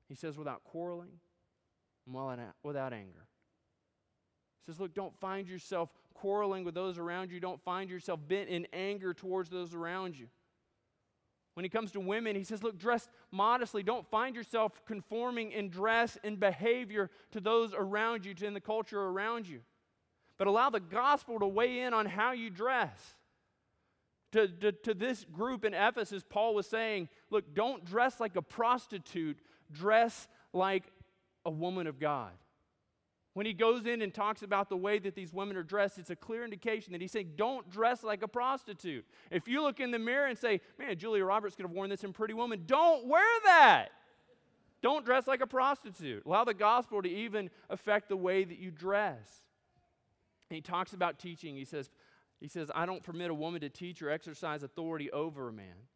He 0.09 0.17
says, 0.17 0.37
without 0.37 0.65
quarreling 0.65 1.21
and 2.09 2.41
without 2.65 2.93
anger. 2.93 3.29
He 4.67 4.73
says, 4.73 4.81
Look, 4.81 4.95
don't 4.95 5.17
find 5.21 5.49
yourself 5.49 5.91
quarreling 6.21 6.65
with 6.65 6.75
those 6.75 6.99
around 6.99 7.31
you. 7.31 7.41
Don't 7.41 7.63
find 7.65 7.91
yourself 7.91 8.21
bent 8.27 8.49
in 8.49 8.67
anger 8.73 9.15
towards 9.15 9.51
those 9.51 9.75
around 9.75 10.19
you. 10.19 10.27
When 11.55 11.65
he 11.65 11.69
comes 11.69 11.91
to 11.93 12.01
women, 12.01 12.37
he 12.37 12.45
says, 12.45 12.63
Look, 12.63 12.79
dress 12.79 13.09
modestly. 13.33 13.83
Don't 13.83 14.09
find 14.11 14.37
yourself 14.37 14.81
conforming 14.87 15.51
in 15.51 15.71
dress 15.71 16.17
and 16.23 16.39
behavior 16.39 17.11
to 17.33 17.41
those 17.41 17.75
around 17.75 18.25
you, 18.25 18.35
to 18.35 18.47
in 18.47 18.55
the 18.55 18.61
culture 18.61 19.01
around 19.01 19.49
you. 19.49 19.61
But 20.39 20.47
allow 20.47 20.71
the 20.71 20.81
gospel 20.81 21.41
to 21.41 21.47
weigh 21.47 21.81
in 21.81 21.95
on 21.95 22.07
how 22.07 22.33
you 22.33 22.49
dress. 22.49 22.97
To, 24.33 24.47
to, 24.47 24.73
to 24.73 24.95
this 24.95 25.25
group 25.25 25.65
in 25.65 25.75
Ephesus, 25.75 26.23
Paul 26.29 26.55
was 26.55 26.67
saying, 26.67 27.09
Look, 27.31 27.55
don't 27.55 27.85
dress 27.85 28.21
like 28.21 28.37
a 28.37 28.43
prostitute, 28.43 29.39
dress 29.73 30.29
like 30.53 30.85
a 31.45 31.51
woman 31.51 31.87
of 31.87 31.99
God. 31.99 32.33
When 33.39 33.47
he 33.47 33.53
goes 33.53 33.87
in 33.87 34.03
and 34.03 34.13
talks 34.13 34.43
about 34.43 34.69
the 34.69 34.77
way 34.77 34.99
that 34.99 35.15
these 35.15 35.33
women 35.33 35.57
are 35.57 35.63
dressed, 35.63 35.97
it's 35.97 36.11
a 36.11 36.17
clear 36.17 36.43
indication 36.43 36.91
that 36.91 37.01
he's 37.01 37.13
saying, 37.13 37.35
don't 37.37 37.71
dress 37.71 38.03
like 38.03 38.25
a 38.25 38.27
prostitute. 38.27 39.05
If 39.31 39.47
you 39.47 39.63
look 39.63 39.79
in 39.79 39.93
the 39.93 39.99
mirror 40.01 40.27
and 40.27 40.37
say, 40.37 40.61
man, 40.77 40.99
Julia 40.99 41.25
Roberts 41.25 41.55
could 41.55 41.63
have 41.63 41.71
worn 41.71 41.89
this 41.89 42.03
in 42.03 42.13
Pretty 42.13 42.35
Woman, 42.35 42.65
don't 42.67 43.07
wear 43.07 43.23
that. 43.45 43.91
Don't 44.83 45.05
dress 45.05 45.29
like 45.29 45.41
a 45.41 45.47
prostitute. 45.47 46.25
Allow 46.27 46.47
the 46.47 46.53
gospel 46.53 47.01
to 47.01 47.09
even 47.09 47.49
affect 47.71 48.09
the 48.09 48.17
way 48.17 48.43
that 48.43 48.59
you 48.59 48.73
dress. 48.73 49.45
And 50.51 50.57
he 50.57 50.61
talks 50.61 50.93
about 50.93 51.21
teaching. 51.21 51.55
He 51.55 51.65
says, 51.65 51.91
he 52.41 52.49
says, 52.49 52.73
I 52.75 52.87
don't 52.87 53.05
permit 53.05 53.31
a 53.31 53.35
woman 53.35 53.61
to 53.61 53.69
teach 53.69 54.03
or 54.03 54.11
exercise 54.11 54.65
authority 54.65 55.13
over 55.13 55.51
a 55.51 55.53
man. 55.53 55.87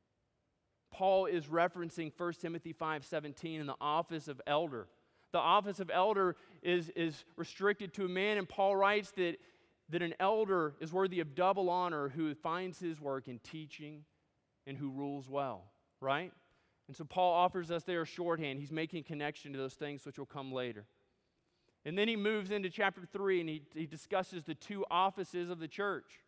Paul 0.92 1.26
is 1.26 1.46
referencing 1.46 2.12
1 2.16 2.32
Timothy 2.34 2.72
5:17 2.72 3.58
in 3.58 3.66
the 3.66 3.74
office 3.80 4.28
of 4.28 4.40
elder 4.46 4.86
the 5.32 5.38
office 5.38 5.80
of 5.80 5.90
elder 5.92 6.36
is, 6.62 6.90
is 6.90 7.24
restricted 7.36 7.92
to 7.94 8.04
a 8.04 8.08
man, 8.08 8.38
and 8.38 8.48
Paul 8.48 8.76
writes 8.76 9.10
that, 9.12 9.36
that 9.88 10.02
an 10.02 10.14
elder 10.20 10.74
is 10.80 10.92
worthy 10.92 11.20
of 11.20 11.34
double 11.34 11.70
honor 11.70 12.08
who 12.08 12.34
finds 12.34 12.78
his 12.78 13.00
work 13.00 13.28
in 13.28 13.38
teaching 13.40 14.04
and 14.66 14.76
who 14.76 14.90
rules 14.90 15.28
well, 15.28 15.64
right? 16.00 16.32
And 16.88 16.96
so 16.96 17.04
Paul 17.04 17.32
offers 17.32 17.70
us 17.70 17.84
there 17.84 18.02
a 18.02 18.06
shorthand. 18.06 18.60
He's 18.60 18.72
making 18.72 19.04
connection 19.04 19.52
to 19.52 19.58
those 19.58 19.74
things 19.74 20.04
which 20.04 20.18
will 20.18 20.26
come 20.26 20.52
later. 20.52 20.84
And 21.84 21.98
then 21.98 22.06
he 22.06 22.16
moves 22.16 22.50
into 22.50 22.70
chapter 22.70 23.02
3 23.10 23.40
and 23.40 23.48
he, 23.48 23.62
he 23.74 23.86
discusses 23.86 24.44
the 24.44 24.54
two 24.54 24.84
offices 24.90 25.50
of 25.50 25.58
the 25.58 25.68
church. 25.68 26.20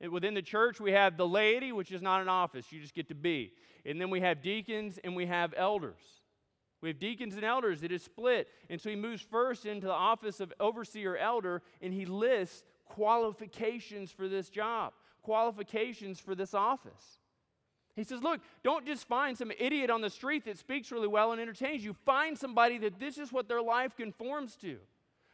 And 0.00 0.12
within 0.12 0.34
the 0.34 0.42
church, 0.42 0.80
we 0.80 0.92
have 0.92 1.16
the 1.16 1.26
laity, 1.26 1.72
which 1.72 1.90
is 1.90 2.00
not 2.00 2.22
an 2.22 2.28
office, 2.28 2.70
you 2.70 2.80
just 2.80 2.94
get 2.94 3.08
to 3.08 3.14
be. 3.14 3.52
And 3.84 4.00
then 4.00 4.10
we 4.10 4.20
have 4.20 4.42
deacons 4.42 4.98
and 5.02 5.16
we 5.16 5.26
have 5.26 5.52
elders. 5.56 6.17
We 6.80 6.90
have 6.90 6.98
deacons 6.98 7.34
and 7.34 7.44
elders, 7.44 7.82
it 7.82 7.90
is 7.90 8.02
split. 8.02 8.48
And 8.70 8.80
so 8.80 8.90
he 8.90 8.96
moves 8.96 9.22
first 9.22 9.66
into 9.66 9.86
the 9.86 9.92
office 9.92 10.40
of 10.40 10.52
overseer 10.60 11.16
elder 11.16 11.62
and 11.82 11.92
he 11.92 12.06
lists 12.06 12.62
qualifications 12.84 14.10
for 14.10 14.28
this 14.28 14.48
job, 14.48 14.92
qualifications 15.22 16.20
for 16.20 16.34
this 16.34 16.54
office. 16.54 17.18
He 17.96 18.04
says, 18.04 18.22
Look, 18.22 18.40
don't 18.62 18.86
just 18.86 19.08
find 19.08 19.36
some 19.36 19.50
idiot 19.58 19.90
on 19.90 20.00
the 20.00 20.10
street 20.10 20.44
that 20.44 20.56
speaks 20.56 20.92
really 20.92 21.08
well 21.08 21.32
and 21.32 21.40
entertains 21.40 21.84
you. 21.84 21.94
Find 22.06 22.38
somebody 22.38 22.78
that 22.78 23.00
this 23.00 23.18
is 23.18 23.32
what 23.32 23.48
their 23.48 23.60
life 23.60 23.96
conforms 23.96 24.54
to. 24.56 24.78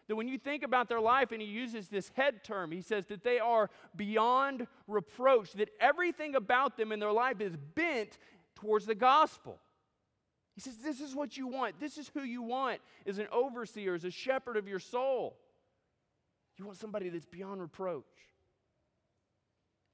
That 0.08 0.16
when 0.16 0.28
you 0.28 0.38
think 0.38 0.62
about 0.62 0.88
their 0.88 1.00
life, 1.00 1.32
and 1.32 1.40
he 1.40 1.48
uses 1.48 1.88
this 1.88 2.10
head 2.14 2.44
term, 2.44 2.70
he 2.72 2.80
says 2.80 3.06
that 3.06 3.22
they 3.22 3.38
are 3.38 3.70
beyond 3.96 4.66
reproach, 4.86 5.52
that 5.54 5.70
everything 5.80 6.34
about 6.34 6.76
them 6.76 6.92
in 6.92 7.00
their 7.00 7.12
life 7.12 7.40
is 7.40 7.56
bent 7.74 8.18
towards 8.54 8.86
the 8.86 8.94
gospel. 8.94 9.58
He 10.54 10.60
says, 10.60 10.76
This 10.76 11.00
is 11.00 11.14
what 11.14 11.36
you 11.36 11.46
want. 11.46 11.80
This 11.80 11.98
is 11.98 12.10
who 12.14 12.22
you 12.22 12.42
want 12.42 12.80
as 13.06 13.18
an 13.18 13.26
overseer, 13.32 13.94
as 13.94 14.04
a 14.04 14.10
shepherd 14.10 14.56
of 14.56 14.68
your 14.68 14.78
soul. 14.78 15.36
You 16.56 16.66
want 16.66 16.78
somebody 16.78 17.08
that's 17.08 17.26
beyond 17.26 17.60
reproach. 17.60 18.04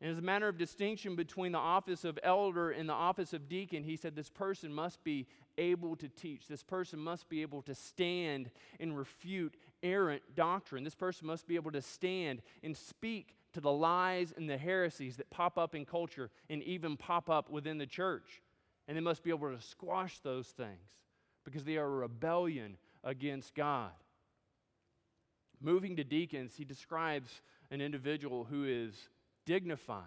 And 0.03 0.11
as 0.11 0.19
a 0.19 0.23
matter 0.23 0.49
of 0.49 0.57
distinction 0.57 1.15
between 1.15 1.53
the 1.53 1.59
office 1.59 2.05
of 2.05 2.19
elder 2.23 2.71
and 2.71 2.89
the 2.89 2.95
office 2.95 3.35
of 3.35 3.49
deacon, 3.49 3.85
he 3.85 3.97
said 3.97 4.17
this 4.17 4.31
person 4.31 4.73
must 4.73 5.03
be 5.05 5.27
able 5.59 5.95
to 5.97 6.09
teach. 6.09 6.49
This 6.49 6.63
person 6.63 6.99
must 6.99 7.29
be 7.29 7.43
able 7.43 7.61
to 7.63 7.75
stand 7.75 8.51
and 8.79 8.97
refute 8.97 9.57
errant 9.83 10.23
doctrine. 10.35 10.85
This 10.85 10.95
person 10.95 11.27
must 11.27 11.47
be 11.47 11.57
able 11.57 11.73
to 11.73 11.83
stand 11.83 12.41
and 12.63 12.75
speak 12.75 13.37
to 13.53 13.61
the 13.61 13.71
lies 13.71 14.33
and 14.35 14.49
the 14.49 14.57
heresies 14.57 15.17
that 15.17 15.29
pop 15.29 15.59
up 15.59 15.75
in 15.75 15.85
culture 15.85 16.31
and 16.49 16.63
even 16.63 16.97
pop 16.97 17.29
up 17.29 17.51
within 17.51 17.77
the 17.77 17.87
church. 17.87 18.41
And 18.91 18.97
they 18.97 19.01
must 19.01 19.23
be 19.23 19.31
able 19.31 19.57
to 19.57 19.63
squash 19.63 20.19
those 20.19 20.49
things 20.49 20.91
because 21.45 21.63
they 21.63 21.77
are 21.77 21.87
a 21.87 21.89
rebellion 21.89 22.77
against 23.05 23.55
God. 23.55 23.93
Moving 25.61 25.95
to 25.95 26.03
deacons, 26.03 26.55
he 26.57 26.65
describes 26.65 27.31
an 27.71 27.81
individual 27.81 28.43
who 28.43 28.65
is 28.65 28.97
dignified. 29.47 30.03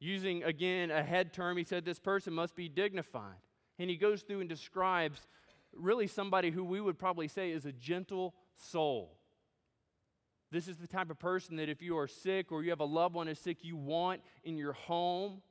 Using 0.00 0.42
again 0.42 0.90
a 0.90 1.02
head 1.02 1.34
term, 1.34 1.58
he 1.58 1.64
said 1.64 1.84
this 1.84 1.98
person 1.98 2.32
must 2.32 2.56
be 2.56 2.70
dignified. 2.70 3.36
And 3.78 3.90
he 3.90 3.96
goes 3.96 4.22
through 4.22 4.40
and 4.40 4.48
describes 4.48 5.20
really 5.74 6.06
somebody 6.06 6.50
who 6.50 6.64
we 6.64 6.80
would 6.80 6.98
probably 6.98 7.28
say 7.28 7.50
is 7.50 7.66
a 7.66 7.72
gentle 7.72 8.34
soul. 8.56 9.18
This 10.50 10.66
is 10.66 10.78
the 10.78 10.88
type 10.88 11.10
of 11.10 11.18
person 11.18 11.56
that 11.56 11.68
if 11.68 11.82
you 11.82 11.98
are 11.98 12.08
sick 12.08 12.50
or 12.50 12.62
you 12.62 12.70
have 12.70 12.80
a 12.80 12.86
loved 12.86 13.14
one 13.14 13.28
is 13.28 13.38
sick, 13.38 13.58
you 13.60 13.76
want 13.76 14.22
in 14.44 14.56
your 14.56 14.72
home. 14.72 15.42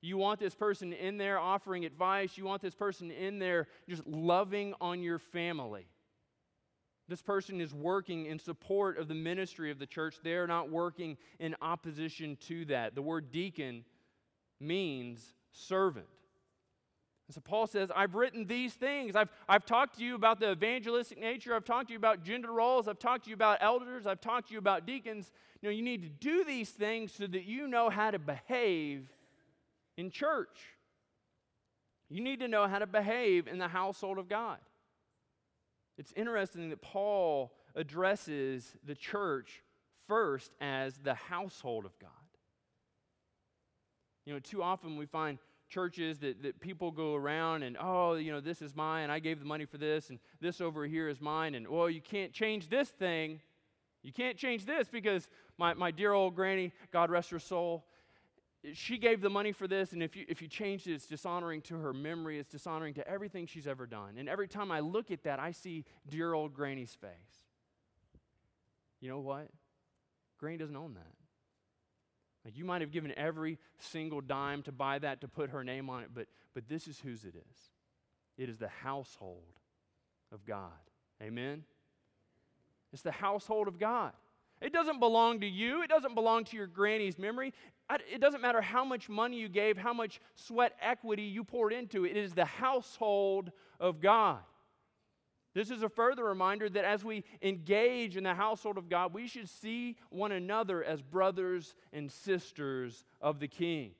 You 0.00 0.16
want 0.16 0.38
this 0.38 0.54
person 0.54 0.92
in 0.92 1.18
there 1.18 1.38
offering 1.38 1.84
advice. 1.84 2.38
You 2.38 2.44
want 2.44 2.62
this 2.62 2.74
person 2.74 3.10
in 3.10 3.38
there 3.38 3.66
just 3.88 4.06
loving 4.06 4.74
on 4.80 5.02
your 5.02 5.18
family. 5.18 5.86
This 7.08 7.22
person 7.22 7.60
is 7.60 7.74
working 7.74 8.26
in 8.26 8.38
support 8.38 8.98
of 8.98 9.08
the 9.08 9.14
ministry 9.14 9.70
of 9.70 9.78
the 9.78 9.86
church. 9.86 10.16
They're 10.22 10.46
not 10.46 10.70
working 10.70 11.16
in 11.40 11.56
opposition 11.62 12.36
to 12.48 12.66
that. 12.66 12.94
The 12.94 13.02
word 13.02 13.32
deacon 13.32 13.84
means 14.60 15.34
servant. 15.50 16.06
And 17.26 17.34
so 17.34 17.40
Paul 17.40 17.66
says, 17.66 17.90
I've 17.94 18.14
written 18.14 18.46
these 18.46 18.74
things. 18.74 19.16
I've, 19.16 19.30
I've 19.48 19.66
talked 19.66 19.98
to 19.98 20.04
you 20.04 20.14
about 20.14 20.38
the 20.38 20.52
evangelistic 20.52 21.18
nature. 21.18 21.54
I've 21.54 21.64
talked 21.64 21.88
to 21.88 21.92
you 21.92 21.98
about 21.98 22.22
gender 22.22 22.52
roles. 22.52 22.88
I've 22.88 22.98
talked 22.98 23.24
to 23.24 23.30
you 23.30 23.34
about 23.34 23.58
elders. 23.60 24.06
I've 24.06 24.20
talked 24.20 24.48
to 24.48 24.52
you 24.52 24.58
about 24.58 24.86
deacons. 24.86 25.30
You 25.60 25.68
know, 25.68 25.74
you 25.74 25.82
need 25.82 26.02
to 26.02 26.08
do 26.08 26.44
these 26.44 26.70
things 26.70 27.12
so 27.12 27.26
that 27.26 27.44
you 27.44 27.66
know 27.68 27.90
how 27.90 28.10
to 28.10 28.18
behave 28.18 29.08
in 29.98 30.10
church. 30.10 30.60
You 32.08 32.22
need 32.22 32.40
to 32.40 32.48
know 32.48 32.66
how 32.66 32.78
to 32.78 32.86
behave 32.86 33.46
in 33.46 33.58
the 33.58 33.68
household 33.68 34.16
of 34.16 34.28
God. 34.28 34.58
It's 35.98 36.12
interesting 36.16 36.70
that 36.70 36.80
Paul 36.80 37.52
addresses 37.74 38.72
the 38.86 38.94
church 38.94 39.62
first 40.06 40.52
as 40.60 40.96
the 40.98 41.14
household 41.14 41.84
of 41.84 41.98
God. 41.98 42.10
You 44.24 44.34
know, 44.34 44.40
too 44.40 44.62
often 44.62 44.96
we 44.96 45.06
find 45.06 45.38
churches 45.68 46.18
that, 46.20 46.42
that 46.42 46.60
people 46.60 46.90
go 46.92 47.14
around 47.14 47.62
and, 47.62 47.76
oh, 47.78 48.14
you 48.14 48.30
know, 48.30 48.40
this 48.40 48.62
is 48.62 48.74
mine. 48.74 49.02
And 49.02 49.12
I 49.12 49.18
gave 49.18 49.40
the 49.40 49.44
money 49.44 49.66
for 49.66 49.78
this, 49.78 50.10
and 50.10 50.18
this 50.40 50.60
over 50.60 50.86
here 50.86 51.08
is 51.08 51.20
mine. 51.20 51.54
And, 51.54 51.66
well, 51.68 51.90
you 51.90 52.00
can't 52.00 52.32
change 52.32 52.70
this 52.70 52.88
thing. 52.88 53.40
You 54.02 54.12
can't 54.12 54.38
change 54.38 54.64
this 54.64 54.88
because 54.88 55.28
my, 55.58 55.74
my 55.74 55.90
dear 55.90 56.12
old 56.12 56.36
granny, 56.36 56.72
God 56.92 57.10
rest 57.10 57.30
her 57.30 57.38
soul, 57.38 57.84
she 58.74 58.98
gave 58.98 59.20
the 59.20 59.30
money 59.30 59.52
for 59.52 59.68
this, 59.68 59.92
and 59.92 60.02
if 60.02 60.16
you, 60.16 60.24
if 60.28 60.42
you 60.42 60.48
changed 60.48 60.86
it, 60.86 60.92
it's 60.92 61.06
dishonoring 61.06 61.60
to 61.62 61.76
her 61.76 61.92
memory, 61.92 62.38
it's 62.38 62.48
dishonoring 62.48 62.94
to 62.94 63.08
everything 63.08 63.46
she's 63.46 63.66
ever 63.66 63.86
done. 63.86 64.16
And 64.18 64.28
every 64.28 64.48
time 64.48 64.70
I 64.70 64.80
look 64.80 65.10
at 65.10 65.24
that, 65.24 65.38
I 65.38 65.52
see 65.52 65.84
dear 66.08 66.34
old 66.34 66.54
Granny's 66.54 66.94
face. 66.94 67.10
You 69.00 69.08
know 69.08 69.20
what? 69.20 69.48
Granny 70.38 70.56
doesn't 70.56 70.76
own 70.76 70.94
that. 70.94 71.14
Like 72.44 72.56
you 72.56 72.64
might 72.64 72.80
have 72.80 72.90
given 72.90 73.12
every 73.16 73.58
single 73.78 74.20
dime 74.20 74.62
to 74.62 74.72
buy 74.72 74.98
that 75.00 75.20
to 75.20 75.28
put 75.28 75.50
her 75.50 75.62
name 75.62 75.90
on 75.90 76.02
it, 76.02 76.10
but, 76.14 76.26
but 76.54 76.68
this 76.68 76.88
is 76.88 76.98
whose 77.00 77.24
it 77.24 77.34
is. 77.34 77.58
It 78.36 78.48
is 78.48 78.58
the 78.58 78.68
household 78.68 79.60
of 80.32 80.44
God. 80.46 80.72
Amen? 81.22 81.64
It's 82.92 83.02
the 83.02 83.12
household 83.12 83.68
of 83.68 83.78
God. 83.78 84.12
It 84.60 84.72
doesn't 84.72 84.98
belong 84.98 85.40
to 85.40 85.46
you. 85.46 85.82
It 85.82 85.88
doesn't 85.88 86.14
belong 86.14 86.44
to 86.44 86.56
your 86.56 86.66
granny's 86.66 87.18
memory. 87.18 87.52
It 87.90 88.20
doesn't 88.20 88.42
matter 88.42 88.60
how 88.60 88.84
much 88.84 89.08
money 89.08 89.38
you 89.38 89.48
gave, 89.48 89.78
how 89.78 89.94
much 89.94 90.20
sweat 90.34 90.74
equity 90.80 91.22
you 91.22 91.42
poured 91.42 91.72
into 91.72 92.04
it. 92.04 92.10
It 92.10 92.16
is 92.18 92.34
the 92.34 92.44
household 92.44 93.50
of 93.80 94.00
God. 94.00 94.40
This 95.54 95.70
is 95.70 95.82
a 95.82 95.88
further 95.88 96.24
reminder 96.24 96.68
that 96.68 96.84
as 96.84 97.02
we 97.02 97.24
engage 97.40 98.16
in 98.16 98.24
the 98.24 98.34
household 98.34 98.76
of 98.76 98.88
God, 98.88 99.14
we 99.14 99.26
should 99.26 99.48
see 99.48 99.96
one 100.10 100.32
another 100.32 100.84
as 100.84 101.00
brothers 101.00 101.74
and 101.92 102.12
sisters 102.12 103.06
of 103.20 103.40
the 103.40 103.48
King. 103.48 103.92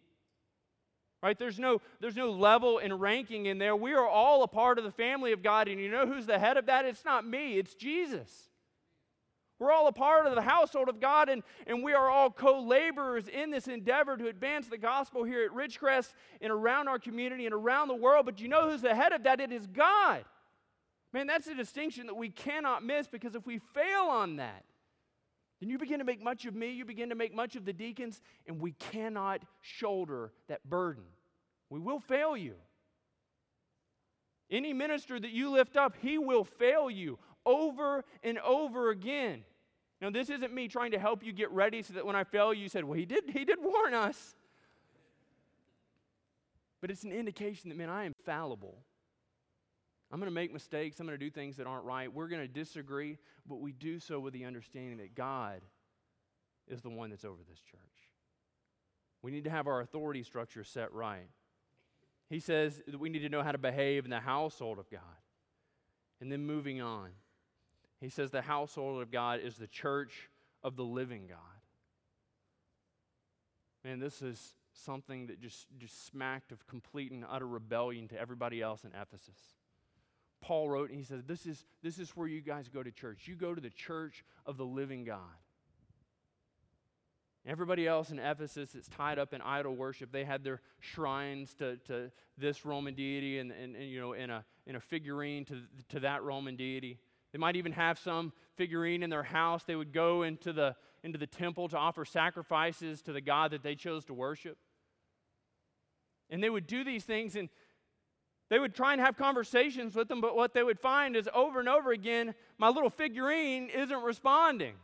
Right? 1.23 1.37
There's 1.37 1.59
no, 1.59 1.81
there's 2.01 2.15
no 2.15 2.31
level 2.31 2.79
and 2.79 3.01
ranking 3.01 3.47
in 3.47 3.59
there. 3.59 3.75
We 3.75 3.95
are 3.95 4.07
all 4.07 4.43
a 4.43 4.49
part 4.49 4.79
of 4.79 4.85
the 4.85 4.93
family 4.93 5.33
of 5.33 5.43
God, 5.43 5.67
and 5.67 5.81
you 5.81 5.91
know 5.91 6.07
who's 6.07 6.27
the 6.27 6.39
head 6.39 6.59
of 6.59 6.67
that? 6.67 6.85
It's 6.85 7.05
not 7.05 7.27
me, 7.27 7.59
it's 7.59 7.75
Jesus. 7.75 8.51
We're 9.59 9.73
all 9.73 9.89
a 9.89 9.93
part 9.93 10.27
of 10.27 10.35
the 10.35 10.43
household 10.43 10.89
of 10.89 11.01
God, 11.01 11.29
and, 11.29 11.43
and 11.67 11.83
we 11.83 11.93
are 11.93 12.09
all 12.09 12.31
co 12.31 12.61
laborers 12.61 13.27
in 13.27 13.51
this 13.51 13.67
endeavor 13.67 14.17
to 14.17 14.29
advance 14.29 14.69
the 14.69 14.79
gospel 14.79 15.25
here 15.25 15.45
at 15.45 15.51
Ridgecrest 15.51 16.13
and 16.41 16.53
around 16.53 16.87
our 16.87 16.99
community 16.99 17.45
and 17.45 17.55
around 17.55 17.89
the 17.89 17.95
world. 17.95 18.25
But 18.25 18.41
you 18.41 18.49
know 18.49 18.71
who's 18.71 18.83
the 18.83 18.95
head 18.95 19.13
of 19.13 19.25
that? 19.25 19.41
It 19.41 19.51
is 19.51 19.67
God. 19.67 20.25
Man, 21.13 21.27
that's 21.27 21.49
a 21.49 21.55
distinction 21.55 22.07
that 22.07 22.15
we 22.15 22.29
cannot 22.29 22.85
miss 22.85 23.09
because 23.09 23.35
if 23.35 23.47
we 23.47 23.59
fail 23.59 24.05
on 24.05 24.37
that, 24.37 24.65
then 25.61 25.71
you 25.71 25.79
begin 25.79 25.99
to 25.99 26.05
make 26.05 26.23
much 26.23 26.45
of 26.45 26.55
me, 26.55 26.71
you 26.71 26.85
begin 26.85 27.09
to 27.09 27.17
make 27.17 27.35
much 27.35 27.57
of 27.57 27.65
the 27.65 27.73
deacons, 27.73 28.21
and 28.47 28.61
we 28.61 28.73
cannot 28.73 29.43
shoulder 29.61 30.33
that 30.49 30.69
burden. 30.69 31.03
We 31.69 31.81
will 31.81 31.99
fail 31.99 32.37
you. 32.37 32.55
Any 34.51 34.73
minister 34.73 35.19
that 35.19 35.31
you 35.31 35.51
lift 35.51 35.77
up, 35.77 35.97
he 36.01 36.17
will 36.17 36.45
fail 36.45 36.89
you 36.91 37.19
over 37.45 38.05
and 38.23 38.39
over 38.39 38.91
again. 38.91 39.45
Now, 40.01 40.11
this 40.11 40.31
isn't 40.31 40.55
me 40.55 40.69
trying 40.69 40.93
to 40.93 40.99
help 40.99 41.25
you 41.25 41.33
get 41.33 41.51
ready 41.51 41.83
so 41.83 41.95
that 41.95 42.07
when 42.07 42.15
I 42.15 42.25
fail, 42.25 42.55
you 42.55 42.69
said, 42.69 42.85
Well, 42.85 42.99
he 42.99 43.05
did, 43.05 43.25
he 43.31 43.45
did 43.45 43.59
warn 43.61 43.95
us. 43.95 44.37
But 46.81 46.91
it's 46.91 47.03
an 47.03 47.13
indication 47.13 47.71
that, 47.71 47.79
man, 47.79 47.91
I 47.91 48.05
am 48.05 48.15
fallible. 48.25 48.79
I'm 50.11 50.21
going 50.21 50.31
to 50.31 50.35
make 50.35 50.53
mistakes. 50.53 51.01
I'm 51.01 51.07
going 51.07 51.19
to 51.19 51.25
do 51.25 51.31
things 51.31 51.57
that 51.57 51.67
aren't 51.67 51.85
right. 51.85 52.13
We're 52.13 52.29
going 52.29 52.41
to 52.41 52.49
disagree, 52.49 53.19
but 53.47 53.61
we 53.61 53.73
do 53.73 53.99
so 53.99 54.21
with 54.21 54.33
the 54.33 54.45
understanding 54.45 54.99
that 54.99 55.15
God 55.15 55.61
is 56.69 56.81
the 56.81 56.89
one 56.89 57.11
that's 57.11 57.25
over 57.25 57.43
this 57.49 57.61
church. 57.61 57.81
We 59.23 59.31
need 59.31 59.45
to 59.45 59.51
have 59.51 59.67
our 59.67 59.81
authority 59.81 60.23
structure 60.23 60.65
set 60.65 60.93
right. 60.93 61.29
He 62.31 62.41
says 62.41 62.81
that 62.87 62.99
we 62.99 63.09
need 63.09 63.21
to 63.21 63.29
know 63.29 63.43
how 63.43 63.53
to 63.53 63.59
behave 63.59 64.05
in 64.05 64.11
the 64.11 64.21
household 64.21 64.79
of 64.79 64.91
God. 64.91 65.01
And 66.21 66.31
then 66.31 66.47
moving 66.47 66.81
on. 66.81 67.11
He 68.01 68.09
says 68.09 68.31
the 68.31 68.43
household 68.43 69.03
of 69.03 69.11
God 69.11 69.41
is 69.43 69.57
the 69.57 69.67
church 69.67 70.31
of 70.63 70.77
the 70.77 70.85
living 70.85 71.27
God. 71.29 71.39
Man, 73.85 73.99
this 73.99 74.23
is 74.23 74.55
something 74.73 75.27
that 75.27 75.41
just, 75.41 75.67
just 75.79 76.07
smacked 76.07 76.53
of 76.53 76.67
complete 76.67 77.11
and 77.11 77.25
utter 77.29 77.47
rebellion 77.47 78.09
to 78.09 78.21
everybody 78.21 78.63
else 78.63 78.85
in 78.85 78.91
Ephesus. 78.91 79.39
Paul 80.41 80.69
wrote, 80.69 80.91
and 80.91 80.99
he 80.99 81.05
says, 81.05 81.25
this 81.27 81.47
is, 81.47 81.65
this 81.83 81.99
is 81.99 82.11
where 82.11 82.29
you 82.29 82.41
guys 82.41 82.69
go 82.69 82.83
to 82.83 82.93
church. 82.93 83.27
You 83.27 83.35
go 83.35 83.55
to 83.55 83.61
the 83.61 83.71
church 83.71 84.25
of 84.47 84.57
the 84.57 84.65
living 84.65 85.05
God. 85.05 85.19
Everybody 87.47 87.89
else 87.89 88.11
in 88.11 88.19
Ephesus 88.19 88.73
that's 88.73 88.89
tied 88.89 89.19
up 89.19 89.33
in 89.33 89.41
idol 89.41 89.75
worship, 89.75 90.13
they 90.13 90.25
had 90.25 90.45
their 90.45 90.61
shrines 90.81 91.55
to, 91.55 91.77
to 91.87 92.11
this 92.37 92.65
Roman 92.65 92.95
deity 92.95 93.39
and, 93.39 93.51
and, 93.51 93.75
and 93.75 93.89
you 93.89 94.01
know, 94.01 94.13
in 94.13 94.29
a, 94.29 94.45
in 94.67 94.77
a 94.77 94.81
figurine 94.81 95.45
to, 95.47 95.63
to 95.89 96.01
that 96.01 96.23
Roman 96.23 96.57
deity. 96.57 96.99
They 97.33 97.39
might 97.39 97.57
even 97.57 97.73
have 97.73 97.99
some 97.99 98.33
figurine 98.57 99.03
in 99.03 99.11
their 99.11 99.23
house. 99.23 99.65
They 99.65 99.77
would 99.77 99.93
go 99.93 100.23
into 100.23 100.53
the, 100.53 100.77
into 101.03 101.19
the 101.19 101.27
temple 101.27 101.69
to 101.69 101.77
offer 101.77 102.05
sacrifices 102.05 103.03
to 103.03 103.13
the 103.13 103.21
God 103.21 103.51
that 103.51 103.63
they 103.63 103.75
chose 103.75 104.05
to 104.07 104.15
worship. 104.15 104.59
And 106.31 106.43
they 106.43 106.51
would 106.51 106.67
do 106.67 106.85
these 106.85 107.05
things 107.05 107.37
and 107.37 107.49
they 108.51 108.59
would 108.59 108.75
try 108.75 108.93
and 108.93 109.01
have 109.01 109.17
conversations 109.17 109.95
with 109.95 110.09
them, 110.09 110.21
but 110.21 110.35
what 110.35 110.55
they 110.55 110.63
would 110.63 110.81
find 110.81 111.17
is 111.17 111.29
over 111.35 111.61
and 111.61 111.69
over 111.69 111.93
again, 111.93 112.35
my 112.57 112.69
little 112.69 112.89
figurine 112.89 113.69
isn't 113.69 114.03
responding. 114.03 114.75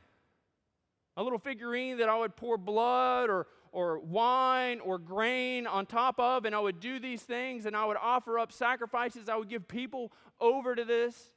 A 1.16 1.22
little 1.22 1.38
figurine 1.38 1.98
that 1.98 2.08
I 2.08 2.18
would 2.18 2.36
pour 2.36 2.58
blood 2.58 3.30
or, 3.30 3.46
or 3.72 4.00
wine 4.00 4.80
or 4.80 4.98
grain 4.98 5.66
on 5.66 5.86
top 5.86 6.20
of, 6.20 6.44
and 6.44 6.54
I 6.54 6.60
would 6.60 6.78
do 6.78 6.98
these 6.98 7.22
things 7.22 7.64
and 7.64 7.74
I 7.74 7.86
would 7.86 7.96
offer 7.96 8.38
up 8.38 8.52
sacrifices. 8.52 9.30
I 9.30 9.36
would 9.36 9.48
give 9.48 9.66
people 9.66 10.12
over 10.40 10.74
to 10.74 10.84
this, 10.84 11.30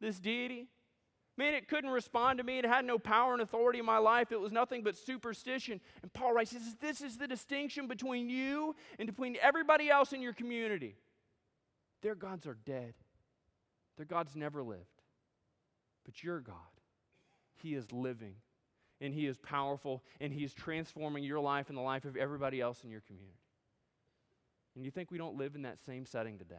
this 0.00 0.18
deity. 0.18 0.68
Man, 1.36 1.54
it 1.54 1.66
couldn't 1.66 1.90
respond 1.90 2.38
to 2.38 2.44
me. 2.44 2.58
It 2.58 2.64
had 2.64 2.84
no 2.84 2.98
power 2.98 3.32
and 3.32 3.42
authority 3.42 3.80
in 3.80 3.84
my 3.84 3.98
life. 3.98 4.30
It 4.30 4.40
was 4.40 4.52
nothing 4.52 4.84
but 4.84 4.96
superstition. 4.96 5.80
And 6.02 6.12
Paul 6.12 6.32
writes, 6.32 6.52
says, 6.52 6.76
This 6.80 7.00
is 7.00 7.16
the 7.16 7.26
distinction 7.26 7.88
between 7.88 8.28
you 8.28 8.76
and 8.98 9.06
between 9.06 9.36
everybody 9.42 9.90
else 9.90 10.12
in 10.12 10.22
your 10.22 10.32
community. 10.32 10.96
Their 12.02 12.14
gods 12.14 12.46
are 12.46 12.56
dead, 12.64 12.94
their 13.96 14.06
gods 14.06 14.36
never 14.36 14.62
lived. 14.62 14.82
But 16.04 16.22
your 16.22 16.40
God, 16.40 16.54
He 17.56 17.74
is 17.74 17.90
living, 17.90 18.34
and 19.00 19.12
He 19.12 19.26
is 19.26 19.38
powerful, 19.38 20.04
and 20.20 20.32
He 20.32 20.44
is 20.44 20.54
transforming 20.54 21.24
your 21.24 21.40
life 21.40 21.68
and 21.68 21.78
the 21.78 21.82
life 21.82 22.04
of 22.04 22.16
everybody 22.16 22.60
else 22.60 22.84
in 22.84 22.90
your 22.90 23.00
community. 23.00 23.38
And 24.76 24.84
you 24.84 24.90
think 24.90 25.10
we 25.10 25.18
don't 25.18 25.36
live 25.36 25.54
in 25.54 25.62
that 25.62 25.80
same 25.80 26.04
setting 26.04 26.38
today? 26.38 26.56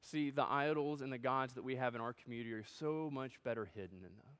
See, 0.00 0.30
the 0.30 0.44
idols 0.44 1.00
and 1.00 1.12
the 1.12 1.18
gods 1.18 1.54
that 1.54 1.64
we 1.64 1.76
have 1.76 1.94
in 1.94 2.00
our 2.00 2.12
community 2.12 2.52
are 2.52 2.64
so 2.78 3.10
much 3.12 3.32
better 3.44 3.68
hidden 3.74 4.00
than 4.00 4.12
those. 4.16 4.38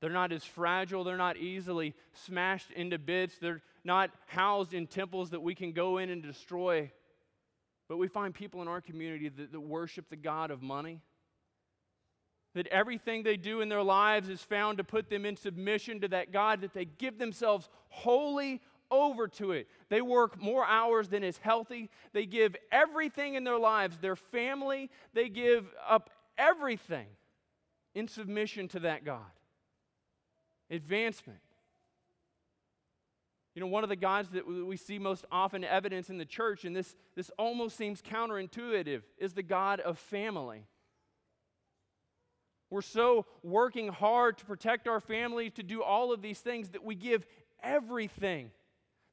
They're 0.00 0.10
not 0.10 0.32
as 0.32 0.44
fragile. 0.44 1.04
They're 1.04 1.16
not 1.16 1.36
easily 1.36 1.94
smashed 2.12 2.72
into 2.72 2.98
bits. 2.98 3.38
They're 3.38 3.62
not 3.84 4.10
housed 4.26 4.74
in 4.74 4.88
temples 4.88 5.30
that 5.30 5.40
we 5.40 5.54
can 5.54 5.72
go 5.72 5.98
in 5.98 6.10
and 6.10 6.20
destroy. 6.20 6.90
But 7.88 7.98
we 7.98 8.08
find 8.08 8.34
people 8.34 8.62
in 8.62 8.68
our 8.68 8.80
community 8.80 9.28
that, 9.28 9.52
that 9.52 9.60
worship 9.60 10.10
the 10.10 10.16
God 10.16 10.50
of 10.50 10.60
money. 10.60 11.00
That 12.54 12.66
everything 12.66 13.22
they 13.22 13.36
do 13.36 13.60
in 13.60 13.68
their 13.68 13.82
lives 13.82 14.28
is 14.28 14.42
found 14.42 14.78
to 14.78 14.84
put 14.84 15.08
them 15.08 15.24
in 15.24 15.36
submission 15.36 16.00
to 16.00 16.08
that 16.08 16.32
God, 16.32 16.62
that 16.62 16.74
they 16.74 16.84
give 16.84 17.18
themselves 17.18 17.68
wholly 17.88 18.60
over 18.92 19.26
to 19.26 19.52
it. 19.52 19.66
They 19.88 20.02
work 20.02 20.40
more 20.40 20.64
hours 20.64 21.08
than 21.08 21.24
is 21.24 21.38
healthy. 21.38 21.90
They 22.12 22.26
give 22.26 22.54
everything 22.70 23.34
in 23.34 23.42
their 23.42 23.58
lives, 23.58 23.98
their 23.98 24.16
family, 24.16 24.90
they 25.14 25.28
give 25.28 25.66
up 25.88 26.10
everything 26.38 27.06
in 27.94 28.06
submission 28.06 28.68
to 28.68 28.80
that 28.80 29.04
God. 29.04 29.20
Advancement. 30.70 31.40
You 33.54 33.60
know, 33.60 33.66
one 33.66 33.82
of 33.82 33.90
the 33.90 33.96
gods 33.96 34.30
that 34.30 34.46
we 34.46 34.76
see 34.78 34.98
most 34.98 35.26
often 35.30 35.62
evidence 35.62 36.08
in 36.08 36.16
the 36.16 36.24
church, 36.24 36.64
and 36.64 36.74
this, 36.74 36.96
this 37.14 37.30
almost 37.38 37.76
seems 37.76 38.00
counterintuitive, 38.00 39.02
is 39.18 39.34
the 39.34 39.42
God 39.42 39.80
of 39.80 39.98
family. 39.98 40.66
We're 42.70 42.80
so 42.80 43.26
working 43.42 43.88
hard 43.88 44.38
to 44.38 44.46
protect 44.46 44.88
our 44.88 45.00
family, 45.00 45.50
to 45.50 45.62
do 45.62 45.82
all 45.82 46.12
of 46.12 46.22
these 46.22 46.38
things, 46.38 46.70
that 46.70 46.82
we 46.82 46.94
give 46.94 47.26
everything 47.62 48.50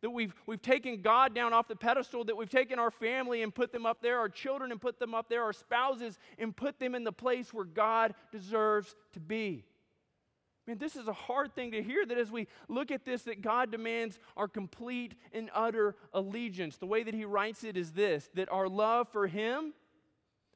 that 0.01 0.09
we've, 0.09 0.33
we've 0.45 0.61
taken 0.61 1.01
God 1.01 1.33
down 1.33 1.53
off 1.53 1.67
the 1.67 1.75
pedestal, 1.75 2.23
that 2.25 2.37
we've 2.37 2.49
taken 2.49 2.79
our 2.79 2.91
family 2.91 3.41
and 3.41 3.53
put 3.53 3.71
them 3.71 3.85
up 3.85 4.01
there, 4.01 4.17
our 4.17 4.29
children 4.29 4.71
and 4.71 4.79
put 4.79 4.99
them 4.99 5.13
up 5.13 5.29
there, 5.29 5.43
our 5.43 5.53
spouses 5.53 6.17
and 6.37 6.55
put 6.55 6.79
them 6.79 6.95
in 6.95 7.03
the 7.03 7.11
place 7.11 7.53
where 7.53 7.65
God 7.65 8.13
deserves 8.31 8.95
to 9.13 9.19
be. 9.19 9.65
Man, 10.67 10.77
this 10.77 10.95
is 10.95 11.07
a 11.07 11.13
hard 11.13 11.55
thing 11.55 11.71
to 11.71 11.81
hear 11.81 12.05
that 12.05 12.17
as 12.17 12.31
we 12.31 12.47
look 12.67 12.91
at 12.91 13.03
this, 13.03 13.23
that 13.23 13.41
God 13.41 13.71
demands 13.71 14.19
our 14.37 14.47
complete 14.47 15.15
and 15.33 15.49
utter 15.53 15.95
allegiance. 16.13 16.77
The 16.77 16.85
way 16.85 17.01
that 17.03 17.13
he 17.13 17.25
writes 17.25 17.63
it 17.63 17.75
is 17.75 17.91
this 17.91 18.29
that 18.35 18.51
our 18.51 18.69
love 18.69 19.07
for 19.11 19.25
him, 19.25 19.73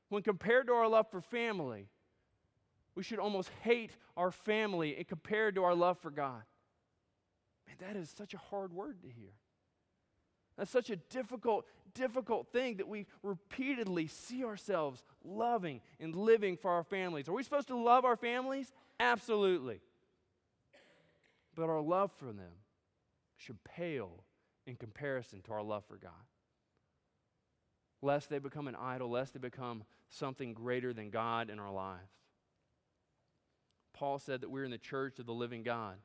when 0.10 0.22
compared 0.22 0.68
to 0.68 0.74
our 0.74 0.88
love 0.88 1.08
for 1.10 1.20
family, 1.20 1.88
we 2.96 3.02
should 3.02 3.18
almost 3.18 3.50
hate 3.64 3.98
our 4.16 4.32
family 4.32 4.96
and 4.96 5.08
compared 5.08 5.56
to 5.56 5.64
our 5.64 5.74
love 5.74 5.98
for 5.98 6.12
God. 6.12 6.44
Man, 7.80 7.94
that 7.94 8.00
is 8.00 8.14
such 8.16 8.34
a 8.34 8.38
hard 8.38 8.74
word 8.74 9.02
to 9.02 9.08
hear. 9.08 9.32
That's 10.58 10.72
such 10.72 10.90
a 10.90 10.96
difficult, 10.96 11.66
difficult 11.96 12.52
thing 12.52 12.78
that 12.78 12.88
we 12.88 13.08
repeatedly 13.24 14.08
see 14.08 14.44
ourselves 14.44 15.04
loving 15.24 15.82
and 16.00 16.16
living 16.16 16.58
for 16.58 16.72
our 16.72 16.84
families. 16.84 17.28
Are 17.28 17.34
we 17.34 17.44
supposed 17.44 17.70
to 17.70 17.78
love 17.78 18.06
our 18.06 18.16
families? 18.16 18.72
Absolutely. 19.00 19.82
But 21.56 21.70
our 21.70 21.82
love 21.82 22.12
for 22.18 22.26
them 22.26 22.62
should 23.38 23.64
pale 23.64 24.24
in 24.68 24.76
comparison 24.76 25.42
to 25.42 25.54
our 25.54 25.64
love 25.64 25.86
for 25.86 25.98
God. 25.98 26.12
Lest 28.02 28.30
they 28.30 28.40
become 28.40 28.68
an 28.68 28.76
idol, 28.76 29.10
lest 29.10 29.34
they 29.34 29.40
become 29.40 29.84
something 30.10 30.54
greater 30.54 30.94
than 30.94 31.10
God 31.10 31.50
in 31.50 31.58
our 31.58 31.72
lives. 31.72 32.12
Paul 33.94 34.20
said 34.20 34.42
that 34.42 34.52
we're 34.52 34.66
in 34.66 34.72
the 34.72 34.78
church 34.78 35.20
of 35.20 35.26
the 35.26 35.34
living 35.34 35.64
God 35.64 35.96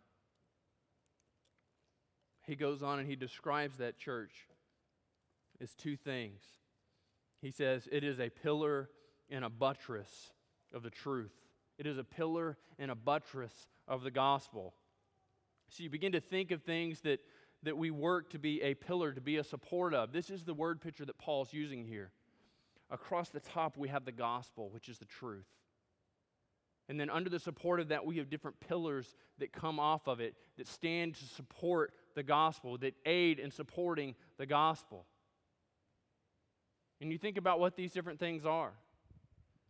he 2.49 2.57
goes 2.57 2.83
on 2.83 2.99
and 2.99 3.09
he 3.09 3.15
describes 3.15 3.77
that 3.77 3.99
church 3.99 4.33
as 5.61 5.75
two 5.75 5.97
things. 5.97 6.43
He 7.43 7.51
says, 7.51 7.89
It 7.93 8.03
is 8.03 8.19
a 8.19 8.31
pillar 8.31 8.89
and 9.31 9.45
a 9.45 9.51
buttress 9.51 10.33
of 10.73 10.83
the 10.83 10.91
truth, 10.91 11.33
it 11.79 11.87
is 11.87 11.99
a 11.99 12.05
pillar 12.05 12.57
and 12.79 12.91
a 12.91 12.95
buttress 12.95 13.69
of 13.87 14.03
the 14.03 14.11
gospel. 14.11 14.75
So 15.69 15.83
you 15.83 15.91
begin 15.91 16.13
to 16.13 16.21
think 16.21 16.51
of 16.51 16.63
things 16.63 17.01
that, 17.03 17.21
that 17.63 17.77
we 17.77 17.91
work 17.91 18.31
to 18.31 18.39
be 18.39 18.63
a 18.63 18.73
pillar, 18.73 19.13
to 19.13 19.21
be 19.21 19.37
a 19.37 19.45
support 19.45 19.93
of. 19.93 20.13
This 20.13 20.31
is 20.31 20.45
the 20.45 20.55
word 20.55 20.81
picture 20.81 21.05
that 21.05 21.19
Paul's 21.19 21.53
using 21.53 21.85
here. 21.85 22.11
Across 22.91 23.31
the 23.31 23.41
top, 23.41 23.77
we 23.77 23.89
have 23.89 24.07
the 24.07 24.13
gospel, 24.13 24.71
which 24.71 24.89
is 24.89 24.97
the 24.97 25.05
truth. 25.05 25.45
And 26.89 26.99
then 26.99 27.11
under 27.11 27.29
the 27.29 27.39
support 27.39 27.81
of 27.81 27.89
that, 27.89 28.07
we 28.07 28.17
have 28.17 28.31
different 28.31 28.59
pillars 28.61 29.15
that 29.39 29.53
come 29.53 29.79
off 29.79 30.07
of 30.07 30.21
it 30.21 30.35
that 30.57 30.67
stand 30.67 31.15
to 31.17 31.25
support 31.25 31.93
the 32.19 32.23
gospel, 32.23 32.77
that 32.79 32.95
aid 33.07 33.39
in 33.39 33.51
supporting 33.51 34.15
the 34.37 34.45
gospel. 34.45 35.07
And 37.01 37.11
you 37.11 37.19
think 37.19 37.39
about 37.39 37.61
what 37.61 37.77
these 37.77 37.93
different 37.93 38.19
things 38.19 38.45
are. 38.45 38.73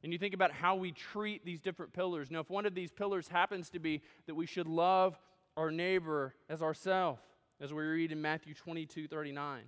And 0.03 0.13
you 0.13 0.19
think 0.19 0.35
about 0.35 0.51
how 0.51 0.77
we 0.77 0.93
treat 0.93 1.45
these 1.45 1.61
different 1.61 1.93
pillars. 1.93 2.31
Now, 2.31 2.41
if 2.41 2.51
one 2.51 2.67
of 2.67 2.75
these 2.75 2.91
pillars 2.91 3.29
happens 3.29 3.71
to 3.71 3.79
be 3.79 4.03
that 4.27 4.35
we 4.35 4.47
should 4.47 4.67
love 4.67 5.19
our 5.57 5.71
neighbor 5.71 6.35
as 6.49 6.63
ourselves, 6.63 7.21
as 7.61 7.73
we 7.73 7.83
read 7.83 8.13
in 8.13 8.23
Matthew 8.23 8.55
22 8.55 9.09
39, 9.09 9.63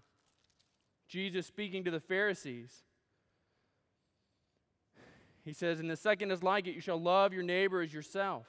Jesus 1.09 1.47
speaking 1.47 1.85
to 1.85 1.91
the 1.91 2.01
Pharisees 2.01 2.85
he 5.45 5.53
says, 5.53 5.81
And 5.81 5.91
the 5.91 5.97
second 5.97 6.31
is 6.31 6.43
like 6.43 6.67
it 6.67 6.75
you 6.75 6.81
shall 6.81 7.01
love 7.01 7.33
your 7.33 7.43
neighbor 7.43 7.81
as 7.81 7.93
yourself. 7.93 8.47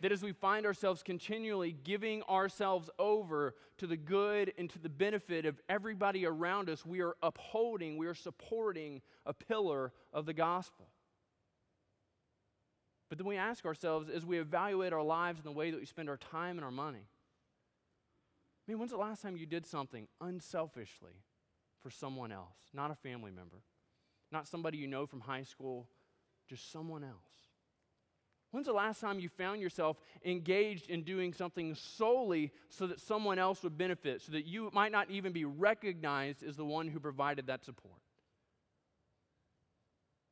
That 0.00 0.12
as 0.12 0.22
we 0.22 0.32
find 0.32 0.66
ourselves 0.66 1.02
continually 1.02 1.76
giving 1.84 2.22
ourselves 2.24 2.90
over 2.98 3.54
to 3.78 3.86
the 3.86 3.96
good 3.96 4.52
and 4.58 4.68
to 4.70 4.78
the 4.78 4.88
benefit 4.88 5.46
of 5.46 5.60
everybody 5.68 6.26
around 6.26 6.68
us, 6.68 6.84
we 6.84 7.00
are 7.00 7.16
upholding, 7.22 7.96
we 7.96 8.06
are 8.06 8.14
supporting 8.14 9.00
a 9.24 9.32
pillar 9.32 9.92
of 10.12 10.26
the 10.26 10.34
gospel. 10.34 10.86
But 13.08 13.18
then 13.18 13.26
we 13.26 13.36
ask 13.36 13.64
ourselves 13.64 14.10
as 14.10 14.26
we 14.26 14.38
evaluate 14.38 14.92
our 14.92 15.02
lives 15.02 15.38
and 15.38 15.46
the 15.46 15.56
way 15.56 15.70
that 15.70 15.78
we 15.80 15.86
spend 15.86 16.08
our 16.08 16.16
time 16.16 16.58
and 16.58 16.64
our 16.64 16.70
money 16.70 17.06
I 18.66 18.72
mean, 18.72 18.78
when's 18.80 18.90
the 18.90 18.96
last 18.96 19.22
time 19.22 19.36
you 19.36 19.46
did 19.46 19.64
something 19.64 20.08
unselfishly 20.20 21.22
for 21.82 21.90
someone 21.90 22.32
else, 22.32 22.56
not 22.74 22.90
a 22.90 22.96
family 22.96 23.30
member? 23.30 23.62
Not 24.32 24.48
somebody 24.48 24.76
you 24.76 24.88
know 24.88 25.06
from 25.06 25.20
high 25.20 25.44
school, 25.44 25.88
just 26.48 26.72
someone 26.72 27.04
else. 27.04 27.45
When's 28.52 28.66
the 28.66 28.72
last 28.72 29.00
time 29.00 29.18
you 29.18 29.28
found 29.28 29.60
yourself 29.60 29.98
engaged 30.24 30.88
in 30.88 31.02
doing 31.02 31.32
something 31.32 31.74
solely 31.74 32.52
so 32.68 32.86
that 32.86 33.00
someone 33.00 33.38
else 33.38 33.62
would 33.62 33.76
benefit, 33.76 34.22
so 34.22 34.32
that 34.32 34.46
you 34.46 34.70
might 34.72 34.92
not 34.92 35.10
even 35.10 35.32
be 35.32 35.44
recognized 35.44 36.42
as 36.42 36.56
the 36.56 36.64
one 36.64 36.88
who 36.88 37.00
provided 37.00 37.48
that 37.48 37.64
support? 37.64 38.00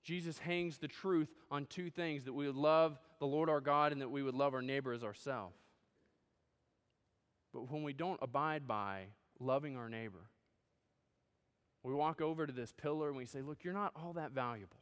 Jesus 0.04 0.38
hangs 0.38 0.78
the 0.78 0.88
truth 0.88 1.28
on 1.50 1.66
two 1.66 1.90
things 1.90 2.24
that 2.24 2.32
we 2.32 2.46
would 2.46 2.56
love 2.56 2.98
the 3.18 3.26
Lord 3.26 3.48
our 3.48 3.60
God 3.60 3.90
and 3.90 4.00
that 4.00 4.10
we 4.10 4.22
would 4.22 4.34
love 4.34 4.54
our 4.54 4.62
neighbor 4.62 4.92
as 4.92 5.02
ourselves. 5.02 5.56
But 7.52 7.70
when 7.70 7.82
we 7.82 7.94
don't 7.94 8.18
abide 8.20 8.66
by 8.66 9.04
loving 9.40 9.76
our 9.76 9.88
neighbor, 9.88 10.28
we 11.82 11.94
walk 11.94 12.20
over 12.20 12.46
to 12.46 12.52
this 12.52 12.72
pillar 12.72 13.08
and 13.08 13.16
we 13.16 13.26
say, 13.26 13.42
Look, 13.42 13.64
you're 13.64 13.74
not 13.74 13.92
all 13.96 14.12
that 14.14 14.32
valuable. 14.32 14.76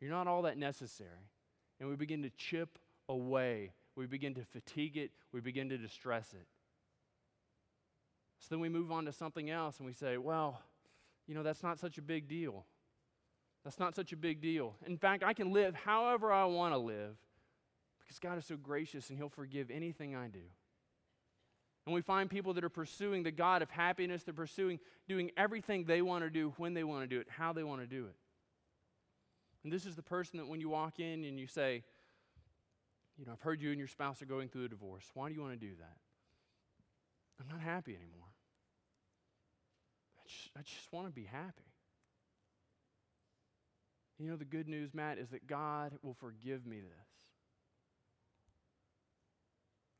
You're 0.00 0.10
not 0.10 0.26
all 0.26 0.42
that 0.42 0.58
necessary. 0.58 1.30
And 1.80 1.88
we 1.88 1.96
begin 1.96 2.22
to 2.22 2.30
chip 2.30 2.78
away. 3.08 3.72
We 3.96 4.06
begin 4.06 4.34
to 4.34 4.44
fatigue 4.44 4.96
it. 4.96 5.10
We 5.32 5.40
begin 5.40 5.68
to 5.70 5.78
distress 5.78 6.32
it. 6.32 6.46
So 8.40 8.46
then 8.50 8.60
we 8.60 8.68
move 8.68 8.92
on 8.92 9.04
to 9.06 9.12
something 9.12 9.50
else 9.50 9.78
and 9.78 9.86
we 9.86 9.92
say, 9.92 10.16
Well, 10.16 10.62
you 11.26 11.34
know, 11.34 11.42
that's 11.42 11.62
not 11.62 11.78
such 11.78 11.98
a 11.98 12.02
big 12.02 12.28
deal. 12.28 12.64
That's 13.64 13.78
not 13.78 13.94
such 13.94 14.12
a 14.12 14.16
big 14.16 14.40
deal. 14.40 14.76
In 14.86 14.96
fact, 14.96 15.22
I 15.22 15.34
can 15.34 15.52
live 15.52 15.74
however 15.74 16.32
I 16.32 16.44
want 16.46 16.72
to 16.72 16.78
live 16.78 17.16
because 18.00 18.18
God 18.18 18.38
is 18.38 18.46
so 18.46 18.56
gracious 18.56 19.10
and 19.10 19.18
He'll 19.18 19.28
forgive 19.28 19.70
anything 19.70 20.16
I 20.16 20.28
do. 20.28 20.44
And 21.84 21.94
we 21.94 22.00
find 22.02 22.28
people 22.28 22.54
that 22.54 22.64
are 22.64 22.70
pursuing 22.70 23.22
the 23.22 23.30
God 23.30 23.62
of 23.62 23.70
happiness, 23.70 24.22
they're 24.22 24.34
pursuing 24.34 24.78
doing 25.08 25.30
everything 25.36 25.84
they 25.84 26.02
want 26.02 26.22
to 26.22 26.30
do, 26.30 26.52
when 26.56 26.74
they 26.74 26.84
want 26.84 27.02
to 27.02 27.06
do 27.06 27.20
it, 27.20 27.26
how 27.30 27.52
they 27.52 27.62
want 27.62 27.80
to 27.80 27.86
do 27.86 28.04
it. 28.04 28.14
And 29.64 29.72
this 29.72 29.86
is 29.86 29.96
the 29.96 30.02
person 30.02 30.38
that 30.38 30.46
when 30.46 30.60
you 30.60 30.68
walk 30.68 31.00
in 31.00 31.24
and 31.24 31.38
you 31.38 31.46
say, 31.46 31.82
You 33.18 33.26
know, 33.26 33.32
I've 33.32 33.40
heard 33.40 33.60
you 33.60 33.70
and 33.70 33.78
your 33.78 33.88
spouse 33.88 34.22
are 34.22 34.26
going 34.26 34.48
through 34.48 34.64
a 34.64 34.68
divorce. 34.68 35.04
Why 35.14 35.28
do 35.28 35.34
you 35.34 35.40
want 35.40 35.58
to 35.58 35.66
do 35.66 35.74
that? 35.78 35.96
I'm 37.40 37.48
not 37.48 37.60
happy 37.60 37.94
anymore. 37.94 38.28
I 40.18 40.28
just, 40.28 40.50
I 40.56 40.60
just 40.62 40.92
want 40.92 41.06
to 41.06 41.12
be 41.12 41.24
happy. 41.24 41.64
You 44.18 44.30
know, 44.30 44.36
the 44.36 44.44
good 44.44 44.68
news, 44.68 44.94
Matt, 44.94 45.18
is 45.18 45.28
that 45.30 45.46
God 45.46 45.92
will 46.02 46.14
forgive 46.14 46.66
me 46.66 46.80
this. 46.80 47.08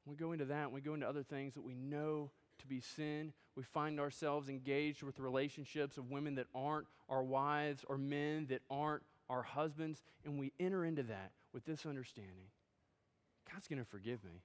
We 0.05 0.17
go 0.17 0.33
into 0.33 0.47
that, 0.47 0.73
we 0.73 0.81
go 0.81 0.95
into 0.95 1.09
other 1.09 1.23
things 1.23 1.55
that 1.55 1.63
we 1.63 1.75
know 1.75 2.31
to 2.61 2.67
be 2.67 2.81
sin. 2.81 3.33
We 3.55 3.63
find 3.63 4.01
ourselves 4.01 4.49
engaged 4.49 5.03
with 5.03 5.21
relationships 5.21 5.99
of 5.99 6.11
women 6.11 6.37
that 6.37 6.47
aren't 6.55 6.87
our 7.09 7.23
wives 7.23 7.85
or 7.89 7.99
men 7.99 8.47
that 8.49 8.63
aren't 8.71 9.03
our 9.31 9.43
husbands, 9.43 10.03
and 10.25 10.39
we 10.39 10.53
enter 10.59 10.85
into 10.85 11.03
that 11.05 11.33
with 11.53 11.65
this 11.65 11.87
understanding 11.87 12.51
God's 13.53 13.67
going 13.67 13.79
to 13.79 13.85
forgive 13.85 14.23
me. 14.25 14.43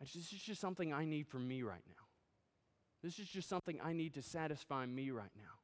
This 0.00 0.16
is 0.16 0.28
just 0.28 0.60
something 0.60 0.92
I 0.92 1.04
need 1.04 1.28
for 1.28 1.38
me 1.38 1.62
right 1.62 1.82
now. 1.86 2.04
This 3.02 3.18
is 3.18 3.28
just 3.28 3.48
something 3.48 3.78
I 3.82 3.92
need 3.92 4.14
to 4.14 4.22
satisfy 4.22 4.84
me 4.86 5.10
right 5.10 5.30
now. 5.36 5.58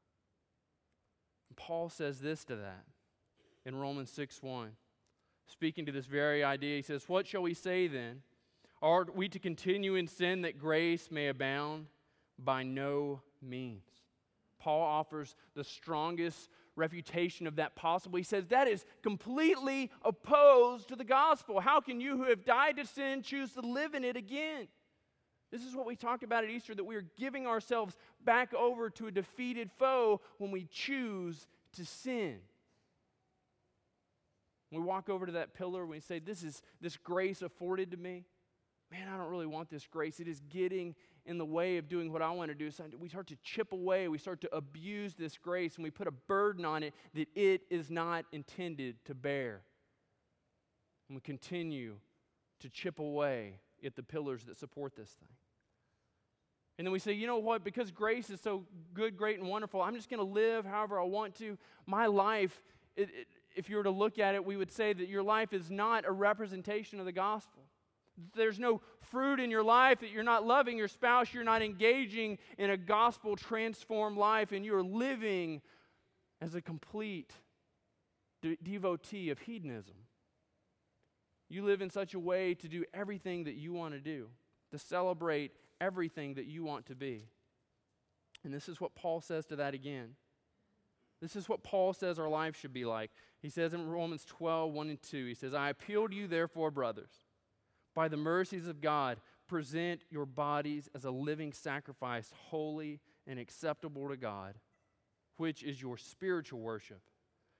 And 1.48 1.56
Paul 1.56 1.88
says 1.88 2.20
this 2.20 2.44
to 2.44 2.56
that 2.56 2.84
in 3.64 3.76
Romans 3.76 4.10
6 4.10 4.42
1. 4.42 4.70
Speaking 5.48 5.86
to 5.86 5.92
this 5.92 6.06
very 6.06 6.42
idea, 6.42 6.76
he 6.76 6.82
says, 6.82 7.08
What 7.08 7.26
shall 7.26 7.42
we 7.42 7.54
say 7.54 7.86
then? 7.86 8.22
Are 8.82 9.06
we 9.14 9.28
to 9.28 9.38
continue 9.38 9.94
in 9.94 10.06
sin 10.06 10.42
that 10.42 10.58
grace 10.58 11.10
may 11.10 11.28
abound? 11.28 11.86
By 12.38 12.62
no 12.62 13.22
means. 13.40 13.88
Paul 14.58 14.82
offers 14.82 15.34
the 15.54 15.64
strongest 15.64 16.50
refutation 16.76 17.46
of 17.46 17.56
that 17.56 17.74
possible. 17.74 18.16
He 18.16 18.22
says 18.22 18.46
that 18.46 18.68
is 18.68 18.84
completely 19.02 19.90
opposed 20.04 20.88
to 20.88 20.96
the 20.96 21.04
gospel. 21.04 21.60
How 21.60 21.80
can 21.80 22.00
you 22.00 22.16
who 22.16 22.24
have 22.24 22.44
died 22.44 22.76
to 22.76 22.86
sin 22.86 23.22
choose 23.22 23.52
to 23.52 23.60
live 23.60 23.94
in 23.94 24.04
it 24.04 24.16
again? 24.16 24.68
This 25.50 25.64
is 25.64 25.74
what 25.74 25.86
we 25.86 25.96
talked 25.96 26.22
about 26.22 26.44
at 26.44 26.50
Easter 26.50 26.74
that 26.74 26.84
we 26.84 26.96
are 26.96 27.06
giving 27.16 27.46
ourselves 27.46 27.96
back 28.24 28.52
over 28.52 28.90
to 28.90 29.06
a 29.06 29.10
defeated 29.10 29.70
foe 29.78 30.20
when 30.38 30.50
we 30.50 30.66
choose 30.70 31.46
to 31.74 31.84
sin. 31.84 32.38
we 34.72 34.80
walk 34.80 35.08
over 35.08 35.24
to 35.24 35.32
that 35.32 35.54
pillar, 35.54 35.86
we 35.86 36.00
say, 36.00 36.18
This 36.18 36.42
is 36.42 36.62
this 36.80 36.96
grace 36.96 37.42
afforded 37.42 37.92
to 37.92 37.96
me. 37.96 38.24
Man, 38.90 39.08
I 39.12 39.16
don't 39.16 39.30
really 39.30 39.46
want 39.46 39.68
this 39.68 39.86
grace. 39.86 40.20
It 40.20 40.28
is 40.28 40.40
getting 40.48 40.94
in 41.24 41.38
the 41.38 41.44
way 41.44 41.76
of 41.76 41.88
doing 41.88 42.12
what 42.12 42.22
I 42.22 42.30
want 42.30 42.50
to 42.50 42.54
do. 42.54 42.70
So 42.70 42.84
we 42.98 43.08
start 43.08 43.26
to 43.28 43.36
chip 43.42 43.72
away, 43.72 44.06
we 44.06 44.18
start 44.18 44.40
to 44.42 44.54
abuse 44.54 45.14
this 45.14 45.36
grace, 45.38 45.74
and 45.74 45.82
we 45.82 45.90
put 45.90 46.06
a 46.06 46.12
burden 46.12 46.64
on 46.64 46.82
it 46.82 46.94
that 47.14 47.28
it 47.34 47.62
is 47.68 47.90
not 47.90 48.24
intended 48.32 49.04
to 49.06 49.14
bear. 49.14 49.62
And 51.08 51.16
we 51.16 51.20
continue 51.20 51.96
to 52.60 52.68
chip 52.68 53.00
away 53.00 53.58
at 53.84 53.96
the 53.96 54.02
pillars 54.02 54.44
that 54.44 54.56
support 54.56 54.94
this 54.96 55.10
thing. 55.10 55.28
And 56.78 56.86
then 56.86 56.92
we 56.92 56.98
say, 56.98 57.12
you 57.12 57.26
know 57.26 57.38
what? 57.38 57.64
Because 57.64 57.90
grace 57.90 58.30
is 58.30 58.40
so 58.40 58.64
good, 58.94 59.16
great, 59.16 59.38
and 59.38 59.48
wonderful, 59.48 59.80
I'm 59.80 59.96
just 59.96 60.10
going 60.10 60.24
to 60.24 60.32
live 60.32 60.64
however 60.64 61.00
I 61.00 61.04
want 61.04 61.34
to. 61.36 61.58
My 61.86 62.06
life, 62.06 62.62
it, 62.96 63.08
it, 63.08 63.26
if 63.56 63.68
you 63.70 63.76
were 63.76 63.82
to 63.82 63.90
look 63.90 64.18
at 64.18 64.34
it, 64.34 64.44
we 64.44 64.56
would 64.56 64.70
say 64.70 64.92
that 64.92 65.08
your 65.08 65.22
life 65.22 65.52
is 65.52 65.70
not 65.70 66.04
a 66.06 66.12
representation 66.12 67.00
of 67.00 67.06
the 67.06 67.12
gospel 67.12 67.65
there's 68.34 68.58
no 68.58 68.80
fruit 69.10 69.40
in 69.40 69.50
your 69.50 69.62
life, 69.62 70.00
that 70.00 70.10
you're 70.10 70.22
not 70.22 70.46
loving 70.46 70.78
your 70.78 70.88
spouse, 70.88 71.32
you're 71.32 71.44
not 71.44 71.62
engaging 71.62 72.38
in 72.58 72.70
a 72.70 72.76
gospel 72.76 73.36
transformed 73.36 74.16
life, 74.16 74.52
and 74.52 74.64
you're 74.64 74.82
living 74.82 75.60
as 76.40 76.54
a 76.54 76.62
complete 76.62 77.32
de- 78.42 78.56
devotee 78.62 79.30
of 79.30 79.38
hedonism. 79.40 79.94
You 81.48 81.64
live 81.64 81.80
in 81.80 81.90
such 81.90 82.14
a 82.14 82.18
way 82.18 82.54
to 82.54 82.68
do 82.68 82.84
everything 82.92 83.44
that 83.44 83.54
you 83.54 83.72
want 83.72 83.94
to 83.94 84.00
do, 84.00 84.28
to 84.72 84.78
celebrate 84.78 85.52
everything 85.80 86.34
that 86.34 86.46
you 86.46 86.64
want 86.64 86.86
to 86.86 86.94
be. 86.94 87.28
And 88.44 88.52
this 88.52 88.68
is 88.68 88.80
what 88.80 88.94
Paul 88.94 89.20
says 89.20 89.44
to 89.46 89.56
that 89.56 89.74
again. 89.74 90.14
This 91.20 91.36
is 91.36 91.48
what 91.48 91.62
Paul 91.62 91.92
says 91.92 92.18
our 92.18 92.28
life 92.28 92.58
should 92.58 92.72
be 92.72 92.84
like. 92.84 93.10
He 93.40 93.48
says 93.48 93.74
in 93.74 93.88
Romans 93.88 94.24
12, 94.24 94.72
1 94.72 94.90
and 94.90 95.02
2, 95.02 95.26
he 95.26 95.34
says, 95.34 95.54
I 95.54 95.70
appeal 95.70 96.08
to 96.08 96.14
you, 96.14 96.26
therefore, 96.26 96.70
brothers 96.70 97.10
by 97.96 98.06
the 98.06 98.16
mercies 98.16 98.68
of 98.68 98.80
God, 98.80 99.18
present 99.48 100.02
your 100.10 100.26
bodies 100.26 100.88
as 100.94 101.04
a 101.04 101.10
living 101.10 101.52
sacrifice, 101.52 102.30
holy 102.50 103.00
and 103.26 103.40
acceptable 103.40 104.08
to 104.08 104.16
God, 104.16 104.54
which 105.38 105.64
is 105.64 105.80
your 105.80 105.96
spiritual 105.96 106.60
worship. 106.60 107.00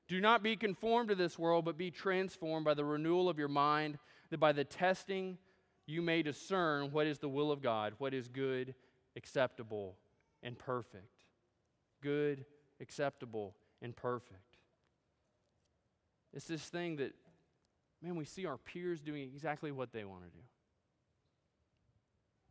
Do 0.09 0.21
not 0.21 0.43
be 0.43 0.55
conformed 0.55 1.09
to 1.09 1.15
this 1.15 1.39
world, 1.39 1.65
but 1.65 1.79
be 1.79 1.91
transformed 1.91 2.65
by 2.65 2.75
the 2.75 2.85
renewal 2.85 3.29
of 3.29 3.39
your 3.39 3.49
mind, 3.49 3.99
that 4.31 4.39
by 4.39 4.53
the 4.53 4.63
testing 4.63 5.39
you 5.87 6.03
may 6.03 6.23
discern 6.23 6.93
what 6.93 7.07
is 7.07 7.19
the 7.19 7.29
will 7.29 7.51
of 7.51 7.63
God, 7.63 7.95
what 7.99 8.13
is 8.13 8.29
good, 8.29 8.75
acceptable, 9.17 9.97
and 10.43 10.59
perfect. 10.59 11.25
Good, 12.03 12.45
acceptable, 12.81 13.55
and 13.81 13.97
perfect. 13.97 14.59
It's 16.35 16.47
this 16.47 16.63
thing 16.63 16.97
that 16.97 17.15
man, 18.03 18.17
we 18.17 18.25
see 18.25 18.47
our 18.47 18.59
peers 18.59 19.01
doing 19.01 19.23
exactly 19.23 19.73
what 19.73 19.93
they 19.93 20.05
want 20.05 20.25
to 20.25 20.31
do. 20.31 20.45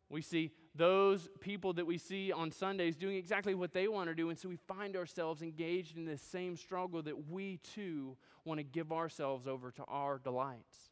We 0.10 0.22
see 0.22 0.52
those 0.76 1.30
people 1.40 1.74
that 1.74 1.86
we 1.86 1.98
see 1.98 2.32
on 2.32 2.52
Sundays 2.52 2.96
doing 2.96 3.16
exactly 3.16 3.56
what 3.56 3.74
they 3.74 3.88
want 3.88 4.10
to 4.10 4.16
do. 4.16 4.30
And 4.30 4.38
so 4.38 4.50
we 4.50 4.58
find 4.68 4.96
ourselves 4.96 5.42
engaged 5.42 5.98
in 5.98 6.06
this 6.06 6.22
same 6.22 6.56
struggle 6.56 7.02
that 7.04 7.30
we 7.30 7.58
too 7.58 8.16
want 8.44 8.60
to 8.60 8.64
give 8.64 8.92
ourselves 8.92 9.48
over 9.48 9.72
to 9.72 9.84
our 9.86 10.20
delights. 10.20 10.92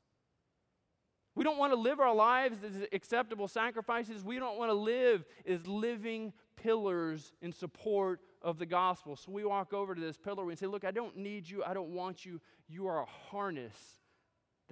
We 1.36 1.44
don't 1.44 1.58
want 1.58 1.74
to 1.74 1.80
live 1.80 2.00
our 2.00 2.14
lives 2.14 2.60
as 2.64 2.88
acceptable 2.92 3.48
sacrifices. 3.48 4.24
We 4.24 4.40
don't 4.40 4.58
want 4.58 4.70
to 4.70 4.76
live 4.76 5.26
as 5.48 5.66
living 5.68 6.34
pillars 6.56 7.34
in 7.42 7.52
support 7.52 8.22
of 8.42 8.60
the 8.60 8.66
gospel. 8.66 9.16
So 9.16 9.32
we 9.32 9.44
walk 9.44 9.74
over 9.74 9.96
to 9.96 10.02
this 10.02 10.18
pillar 10.18 10.50
and 10.50 10.58
say, 10.58 10.68
Look, 10.68 10.86
I 10.86 10.92
don't 10.92 11.18
need 11.18 11.50
you. 11.50 11.64
I 11.64 11.74
don't 11.74 11.90
want 11.90 12.26
you. 12.26 12.40
You 12.68 12.88
are 12.88 13.02
a 13.02 13.06
harness 13.06 13.74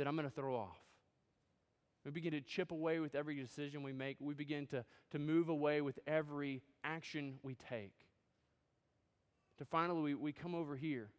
that 0.02 0.08
I'm 0.08 0.16
going 0.16 0.28
to 0.28 0.34
throw 0.34 0.56
off. 0.56 0.80
We 2.04 2.10
begin 2.10 2.32
to 2.32 2.42
chip 2.42 2.72
away 2.72 3.00
with 3.00 3.14
every 3.14 3.36
decision 3.36 3.84
we 3.84 3.94
make. 3.94 4.18
We 4.20 4.34
begin 4.34 4.66
to, 4.68 4.84
to 5.12 5.20
move 5.20 5.48
away 5.48 5.82
with 5.82 6.00
every 6.08 6.64
action 6.84 7.36
we 7.44 7.56
take. 7.70 7.94
To 9.60 9.66
finally, 9.66 10.02
we, 10.02 10.16
we 10.16 10.32
come 10.32 10.56
over 10.56 10.76
here. 10.76 11.10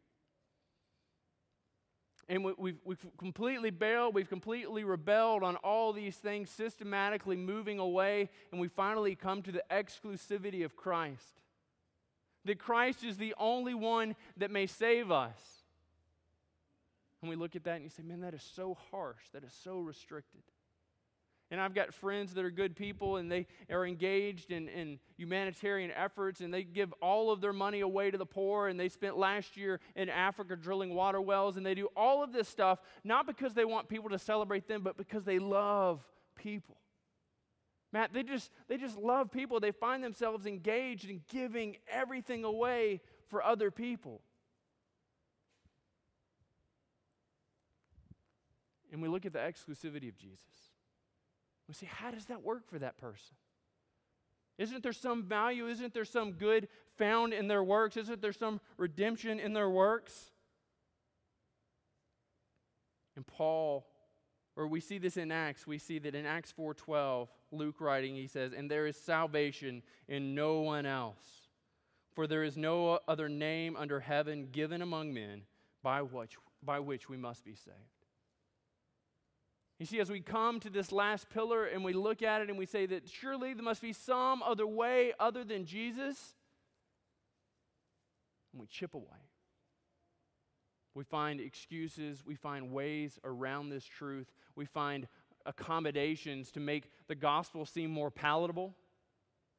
And 2.29 2.45
we, 2.45 2.55
we've, 2.59 2.79
we've 2.85 3.07
completely 3.19 3.71
bailed, 3.71 4.17
we've 4.17 4.29
completely 4.29 4.83
rebelled 4.83 5.45
on 5.45 5.55
all 5.55 5.93
these 5.93 6.17
things, 6.17 6.51
systematically 6.51 7.37
moving 7.37 7.79
away, 7.79 8.31
and 8.51 8.61
we 8.61 8.67
finally 8.67 9.15
come 9.15 9.43
to 9.43 9.53
the 9.53 9.63
exclusivity 9.71 10.65
of 10.65 10.75
Christ. 10.75 11.41
That 12.47 12.59
Christ 12.59 13.05
is 13.05 13.17
the 13.17 13.33
only 13.39 13.75
one 13.75 14.17
that 14.39 14.51
may 14.51 14.67
save 14.67 15.13
us. 15.13 15.62
And 17.23 17.31
we 17.31 17.37
look 17.37 17.55
at 17.57 17.65
that 17.65 17.77
and 17.77 17.85
you 17.85 17.91
say, 17.91 18.03
man, 18.03 18.21
that 18.21 18.35
is 18.35 18.43
so 18.43 18.77
harsh. 18.91 19.23
That 19.33 19.45
is 19.45 19.53
so 19.63 19.79
restricted. 19.79 20.43
And 21.53 21.61
I've 21.61 21.75
got 21.75 21.93
friends 21.93 22.35
that 22.35 22.45
are 22.45 22.51
good 22.51 22.75
people 22.75 23.17
and 23.17 23.31
they 23.31 23.47
are 23.71 23.87
engaged 23.87 24.51
in, 24.51 24.69
in 24.69 24.99
humanitarian 25.17 25.91
efforts 25.91 26.41
and 26.41 26.53
they 26.53 26.63
give 26.65 26.93
all 27.03 27.31
of 27.31 27.41
their 27.41 27.53
money 27.53 27.81
away 27.81 28.11
to 28.11 28.19
the 28.19 28.27
poor. 28.27 28.69
And 28.69 28.81
they 28.81 28.89
spent 28.89 29.19
last 29.19 29.57
year 29.57 29.79
in 29.95 30.09
Africa 30.09 30.57
drilling 30.57 30.95
water 30.95 31.21
wells. 31.21 31.57
And 31.57 31.65
they 31.65 31.75
do 31.75 31.89
all 31.95 32.25
of 32.25 32.33
this 32.33 32.49
stuff 32.49 32.81
not 33.05 33.27
because 33.27 33.55
they 33.55 33.67
want 33.67 33.89
people 33.89 34.09
to 34.11 34.19
celebrate 34.19 34.67
them, 34.67 34.83
but 34.83 34.97
because 34.97 35.25
they 35.25 35.39
love 35.39 36.01
people. 36.35 36.79
Matt, 37.93 38.15
they 38.15 38.23
just, 38.23 38.51
they 38.69 38.79
just 38.79 38.97
love 38.97 39.31
people. 39.31 39.61
They 39.61 39.73
find 39.73 40.03
themselves 40.03 40.47
engaged 40.47 41.09
in 41.09 41.21
giving 41.29 41.77
everything 41.87 42.45
away 42.45 43.03
for 43.29 43.45
other 43.45 43.71
people. 43.71 44.23
And 48.93 49.01
we 49.01 49.09
look 49.09 49.27
at 49.27 49.33
the 49.33 49.39
exclusivity 49.39 50.09
of 50.09 50.17
Jesus. 50.17 50.71
We 51.67 51.75
say, 51.75 51.87
how 51.87 52.11
does 52.11 52.27
that 52.27 52.43
work 52.43 52.69
for 52.69 52.79
that 52.79 52.99
person? 52.99 53.37
Isn't 54.59 54.83
there 54.83 54.93
some 54.93 55.25
value? 55.25 55.67
Isn't 55.67 55.95
there 55.95 56.05
some 56.05 56.33
good 56.33 56.69
found 56.99 57.33
in 57.33 57.49
their 57.49 57.65
works? 57.65 57.97
Isn't 57.97 58.21
there 58.21 58.33
some 58.35 58.61
redemption 58.77 59.41
in 59.41 59.55
their 59.55 59.71
works? 59.71 60.31
And 63.17 63.27
Paul, 63.27 63.87
or 64.57 64.69
we 64.69 64.81
see 64.81 64.99
this 64.99 65.17
in 65.17 65.33
Acts, 65.33 65.67
we 65.67 65.79
see 65.79 65.99
that 66.01 66.15
in 66.15 66.27
Acts 66.27 66.53
4:12, 66.53 67.29
Luke 67.51 67.81
writing, 67.81 68.15
he 68.15 68.27
says, 68.27 68.53
"And 68.53 68.71
there 68.71 68.87
is 68.87 68.97
salvation 68.97 69.83
in 70.09 70.35
no 70.35 70.61
one 70.61 70.87
else, 70.87 71.49
For 72.15 72.27
there 72.27 72.45
is 72.45 72.59
no 72.59 73.01
other 73.09 73.29
name 73.29 73.75
under 73.75 74.01
heaven 74.01 74.51
given 74.53 74.83
among 74.83 75.15
men 75.15 75.45
by 75.83 76.03
which, 76.03 76.37
by 76.63 76.79
which 76.79 77.09
we 77.09 77.17
must 77.17 77.43
be 77.43 77.55
saved. 77.55 78.02
You 79.83 79.87
see, 79.87 79.99
as 79.99 80.13
we 80.13 80.21
come 80.21 80.61
to 80.61 80.71
this 80.71 80.93
last 80.93 81.29
pillar 81.29 81.65
and 81.65 81.83
we 81.83 81.93
look 81.93 82.23
at 82.23 82.41
it 82.41 82.49
and 82.49 82.57
we 82.57 82.67
say 82.67 82.87
that 82.87 83.09
surely 83.09 83.53
there 83.53 83.65
must 83.65 83.83
be 83.83 83.93
some 83.93 84.41
other 84.41 84.65
way 84.65 85.13
other 85.19 85.43
than 85.43 85.65
Jesus, 85.65 86.37
and 88.53 88.61
we 88.61 88.69
chip 88.69 88.95
away. 88.95 89.27
We 90.95 91.03
find 91.03 91.41
excuses, 91.41 92.23
we 92.25 92.37
find 92.37 92.71
ways 92.71 93.19
around 93.25 93.71
this 93.71 93.85
truth, 93.85 94.31
we 94.55 94.67
find 94.67 95.09
accommodations 95.47 96.53
to 96.53 96.61
make 96.61 96.89
the 97.09 97.17
gospel 97.17 97.67
seem 97.67 97.91
more 97.91 98.13
palatable 98.13 98.77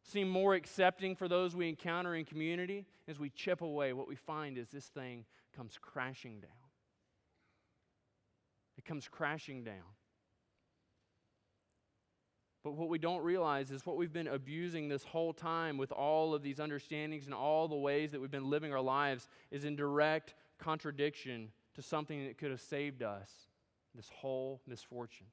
seem 0.06 0.30
more 0.30 0.54
accepting 0.54 1.16
for 1.16 1.28
those 1.28 1.56
we 1.56 1.68
encounter 1.68 2.16
in 2.16 2.26
community, 2.26 2.86
as 3.08 3.20
we 3.20 3.30
chip 3.30 3.62
away, 3.62 3.94
what 3.94 4.08
we 4.08 4.16
find 4.16 4.58
is 4.58 4.70
this 4.70 4.88
thing 4.88 5.24
comes 5.56 5.78
crashing 5.82 6.42
down. 6.42 6.52
It 8.78 8.84
comes 8.84 9.08
crashing 9.08 9.64
down. 9.64 9.84
But 12.64 12.76
what 12.76 12.90
we 12.90 12.98
don't 12.98 13.24
realize 13.24 13.72
is 13.72 13.86
what 13.86 13.98
we've 13.98 14.14
been 14.14 14.28
abusing 14.28 14.88
this 14.88 15.04
whole 15.04 15.34
time 15.34 15.78
with 15.78 15.92
all 15.92 16.34
of 16.34 16.42
these 16.42 16.60
understandings 16.60 17.26
and 17.26 17.34
all 17.34 17.68
the 17.68 17.76
ways 17.76 18.12
that 18.12 18.22
we've 18.22 18.32
been 18.32 18.50
living 18.50 18.72
our 18.72 18.82
lives 18.82 19.28
is 19.52 19.66
in 19.66 19.76
direct 19.76 20.34
contradiction 20.60 21.50
to 21.76 21.82
something 21.82 22.26
that 22.26 22.38
could 22.38 22.52
have 22.52 22.62
saved 22.62 23.04
us 23.04 23.30
this 23.94 24.10
whole 24.16 24.62
misfortune. 24.66 25.28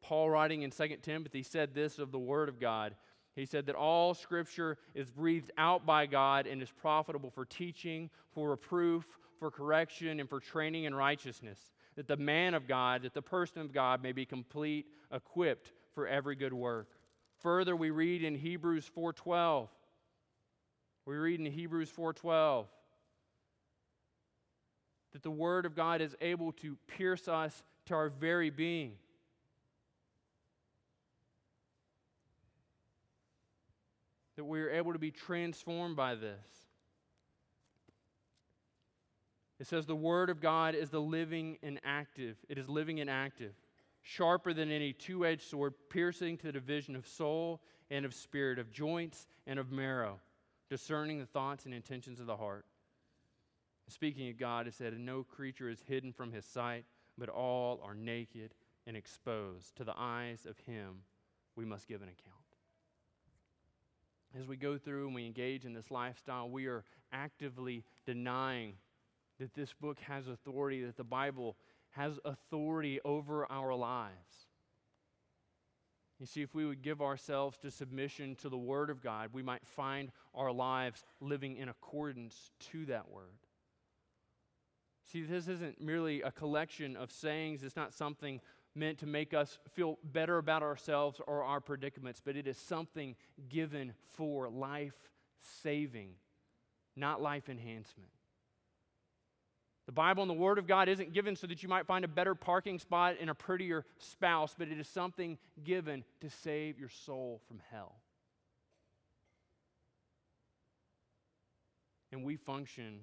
Paul, 0.00 0.30
writing 0.30 0.62
in 0.62 0.70
2 0.70 0.96
Timothy, 1.02 1.42
said 1.42 1.74
this 1.74 1.98
of 1.98 2.12
the 2.12 2.18
Word 2.18 2.48
of 2.48 2.58
God 2.58 2.94
he 3.36 3.44
said 3.44 3.66
that 3.66 3.76
all 3.76 4.14
scripture 4.14 4.78
is 4.94 5.10
breathed 5.10 5.50
out 5.58 5.84
by 5.84 6.06
God 6.06 6.46
and 6.46 6.62
is 6.62 6.70
profitable 6.70 7.30
for 7.30 7.44
teaching, 7.44 8.08
for 8.32 8.48
reproof, 8.48 9.04
for 9.38 9.50
correction, 9.50 10.20
and 10.20 10.28
for 10.28 10.40
training 10.40 10.84
in 10.84 10.94
righteousness, 10.94 11.74
that 11.96 12.08
the 12.08 12.16
man 12.16 12.54
of 12.54 12.66
God, 12.66 13.02
that 13.02 13.12
the 13.12 13.20
person 13.20 13.60
of 13.60 13.74
God 13.74 14.02
may 14.02 14.12
be 14.12 14.24
complete, 14.24 14.86
equipped 15.12 15.72
for 15.96 16.06
every 16.06 16.36
good 16.36 16.52
work. 16.52 16.90
Further, 17.40 17.74
we 17.74 17.90
read 17.90 18.22
in 18.22 18.36
Hebrews 18.36 18.86
4:12. 18.86 19.68
We 21.06 21.16
read 21.16 21.40
in 21.40 21.46
Hebrews 21.46 21.90
4:12 21.90 22.68
that 25.12 25.22
the 25.22 25.30
word 25.30 25.66
of 25.66 25.74
God 25.74 26.00
is 26.00 26.14
able 26.20 26.52
to 26.52 26.76
pierce 26.86 27.26
us 27.26 27.64
to 27.86 27.94
our 27.94 28.10
very 28.10 28.50
being 28.50 28.98
that 34.36 34.44
we 34.44 34.60
are 34.60 34.70
able 34.70 34.92
to 34.92 34.98
be 34.98 35.10
transformed 35.10 35.96
by 35.96 36.14
this. 36.14 36.68
It 39.58 39.66
says 39.66 39.86
the 39.86 39.96
Word 39.96 40.28
of 40.28 40.40
God 40.40 40.74
is 40.74 40.90
the 40.90 41.00
living 41.00 41.56
and 41.62 41.80
active. 41.82 42.36
It 42.48 42.58
is 42.58 42.68
living 42.68 43.00
and 43.00 43.08
active, 43.08 43.54
sharper 44.06 44.52
than 44.52 44.70
any 44.70 44.92
two 44.92 45.26
edged 45.26 45.42
sword, 45.42 45.74
piercing 45.90 46.36
to 46.38 46.46
the 46.46 46.52
division 46.52 46.94
of 46.94 47.06
soul 47.06 47.60
and 47.90 48.04
of 48.04 48.14
spirit, 48.14 48.58
of 48.58 48.70
joints 48.72 49.26
and 49.46 49.58
of 49.58 49.72
marrow, 49.72 50.20
discerning 50.70 51.18
the 51.18 51.26
thoughts 51.26 51.64
and 51.64 51.74
intentions 51.74 52.20
of 52.20 52.26
the 52.26 52.36
heart. 52.36 52.66
Speaking 53.88 54.28
of 54.30 54.38
God, 54.38 54.66
it 54.66 54.74
said, 54.74 54.92
And 54.92 55.06
no 55.06 55.22
creature 55.22 55.68
is 55.68 55.80
hidden 55.86 56.12
from 56.12 56.32
his 56.32 56.44
sight, 56.44 56.84
but 57.16 57.28
all 57.28 57.80
are 57.84 57.94
naked 57.94 58.54
and 58.86 58.96
exposed 58.96 59.76
to 59.76 59.84
the 59.84 59.94
eyes 59.96 60.46
of 60.46 60.58
him 60.58 61.02
we 61.54 61.64
must 61.64 61.88
give 61.88 62.02
an 62.02 62.08
account 62.08 62.46
as 64.38 64.46
we 64.46 64.56
go 64.56 64.76
through 64.78 65.06
and 65.06 65.14
we 65.14 65.26
engage 65.26 65.64
in 65.64 65.72
this 65.72 65.90
lifestyle, 65.90 66.48
we 66.48 66.66
are 66.66 66.84
actively 67.12 67.84
denying 68.04 68.74
that 69.38 69.54
this 69.54 69.72
book 69.72 69.98
has 70.00 70.28
authority, 70.28 70.84
that 70.84 70.96
the 70.96 71.04
Bible 71.04 71.56
has 71.96 72.18
authority 72.24 73.00
over 73.04 73.50
our 73.50 73.74
lives. 73.74 74.46
You 76.20 76.26
see, 76.26 76.42
if 76.42 76.54
we 76.54 76.64
would 76.64 76.82
give 76.82 77.02
ourselves 77.02 77.58
to 77.58 77.70
submission 77.70 78.36
to 78.36 78.48
the 78.48 78.56
Word 78.56 78.88
of 78.88 79.02
God, 79.02 79.30
we 79.32 79.42
might 79.42 79.66
find 79.66 80.10
our 80.34 80.52
lives 80.52 81.04
living 81.20 81.56
in 81.56 81.68
accordance 81.68 82.52
to 82.70 82.86
that 82.86 83.10
Word. 83.10 83.38
See, 85.10 85.22
this 85.22 85.48
isn't 85.48 85.80
merely 85.80 86.22
a 86.22 86.30
collection 86.30 86.96
of 86.96 87.10
sayings, 87.10 87.62
it's 87.62 87.76
not 87.76 87.94
something 87.94 88.40
meant 88.74 88.98
to 88.98 89.06
make 89.06 89.32
us 89.32 89.58
feel 89.72 89.98
better 90.04 90.38
about 90.38 90.62
ourselves 90.62 91.20
or 91.26 91.44
our 91.44 91.60
predicaments, 91.60 92.20
but 92.22 92.36
it 92.36 92.46
is 92.46 92.58
something 92.58 93.16
given 93.48 93.94
for 94.16 94.48
life 94.50 95.10
saving, 95.62 96.10
not 96.94 97.22
life 97.22 97.48
enhancement. 97.48 98.10
The 99.86 99.92
Bible 99.92 100.22
and 100.22 100.30
the 100.30 100.34
Word 100.34 100.58
of 100.58 100.66
God 100.66 100.88
isn't 100.88 101.12
given 101.12 101.36
so 101.36 101.46
that 101.46 101.62
you 101.62 101.68
might 101.68 101.86
find 101.86 102.04
a 102.04 102.08
better 102.08 102.34
parking 102.34 102.78
spot 102.78 103.16
and 103.20 103.30
a 103.30 103.34
prettier 103.34 103.84
spouse, 103.98 104.54
but 104.58 104.68
it 104.68 104.78
is 104.78 104.88
something 104.88 105.38
given 105.62 106.04
to 106.20 106.28
save 106.28 106.78
your 106.78 106.88
soul 106.88 107.40
from 107.46 107.60
hell. 107.70 107.94
And 112.10 112.24
we 112.24 112.36
function 112.36 113.00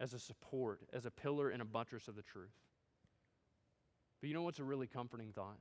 as 0.00 0.12
a 0.12 0.18
support, 0.18 0.80
as 0.92 1.06
a 1.06 1.10
pillar 1.10 1.48
and 1.48 1.62
a 1.62 1.64
buttress 1.64 2.08
of 2.08 2.16
the 2.16 2.22
truth. 2.22 2.50
But 4.20 4.28
you 4.28 4.34
know 4.34 4.42
what's 4.42 4.58
a 4.58 4.64
really 4.64 4.86
comforting 4.86 5.32
thought? 5.32 5.58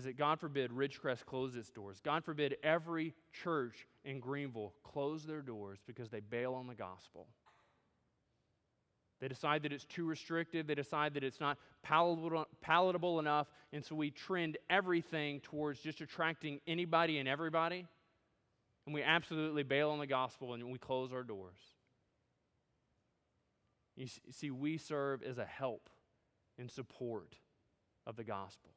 Is 0.00 0.04
that 0.04 0.16
God 0.16 0.40
forbid 0.40 0.70
Ridgecrest 0.70 1.26
close 1.26 1.54
its 1.56 1.70
doors. 1.70 2.00
God 2.02 2.24
forbid 2.24 2.56
every 2.62 3.12
church 3.44 3.86
in 4.02 4.18
Greenville 4.18 4.72
close 4.82 5.24
their 5.24 5.42
doors 5.42 5.78
because 5.86 6.08
they 6.08 6.20
bail 6.20 6.54
on 6.54 6.66
the 6.66 6.74
gospel. 6.74 7.26
They 9.20 9.28
decide 9.28 9.62
that 9.64 9.74
it's 9.74 9.84
too 9.84 10.06
restrictive. 10.06 10.66
They 10.66 10.74
decide 10.74 11.12
that 11.12 11.22
it's 11.22 11.38
not 11.38 11.58
palatable, 11.82 12.46
palatable 12.62 13.18
enough. 13.18 13.48
And 13.74 13.84
so 13.84 13.94
we 13.94 14.10
trend 14.10 14.56
everything 14.70 15.40
towards 15.40 15.80
just 15.80 16.00
attracting 16.00 16.60
anybody 16.66 17.18
and 17.18 17.28
everybody. 17.28 17.86
And 18.86 18.94
we 18.94 19.02
absolutely 19.02 19.64
bail 19.64 19.90
on 19.90 19.98
the 19.98 20.06
gospel 20.06 20.54
and 20.54 20.72
we 20.72 20.78
close 20.78 21.12
our 21.12 21.24
doors. 21.24 21.60
You 23.96 24.06
see, 24.30 24.50
we 24.50 24.78
serve 24.78 25.22
as 25.22 25.36
a 25.36 25.44
help 25.44 25.90
and 26.56 26.70
support 26.70 27.36
of 28.06 28.16
the 28.16 28.24
gospel. 28.24 28.70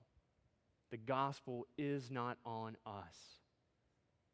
The 0.93 0.97
gospel 0.97 1.65
is 1.75 2.12
not 2.12 2.38
on 2.45 2.77
us. 2.86 3.15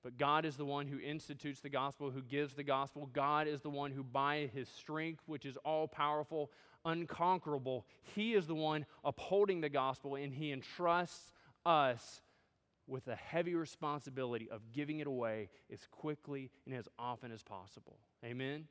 But 0.03 0.17
God 0.17 0.43
is 0.43 0.57
the 0.57 0.65
one 0.65 0.87
who 0.87 0.99
institutes 0.99 1.61
the 1.61 1.69
gospel, 1.69 2.11
who 2.11 2.21
gives 2.21 2.53
the 2.53 2.65
gospel. 2.65 3.09
God 3.13 3.47
is 3.47 3.61
the 3.61 3.69
one 3.69 3.91
who, 3.91 4.03
by 4.03 4.49
his 4.53 4.67
strength, 4.67 5.23
which 5.25 5.45
is 5.45 5.55
all 5.63 5.87
powerful, 5.87 6.51
unconquerable, 6.83 7.85
he 8.13 8.33
is 8.33 8.45
the 8.45 8.55
one 8.55 8.85
upholding 9.05 9.61
the 9.61 9.69
gospel, 9.69 10.15
and 10.15 10.33
he 10.33 10.51
entrusts 10.51 11.31
us 11.65 12.21
with 12.87 13.05
the 13.05 13.15
heavy 13.15 13.55
responsibility 13.55 14.49
of 14.51 14.73
giving 14.73 14.99
it 14.99 15.07
away 15.07 15.47
as 15.71 15.79
quickly 15.89 16.51
and 16.65 16.75
as 16.75 16.89
often 16.99 17.31
as 17.31 17.41
possible. 17.41 17.99
Amen? 18.25 18.67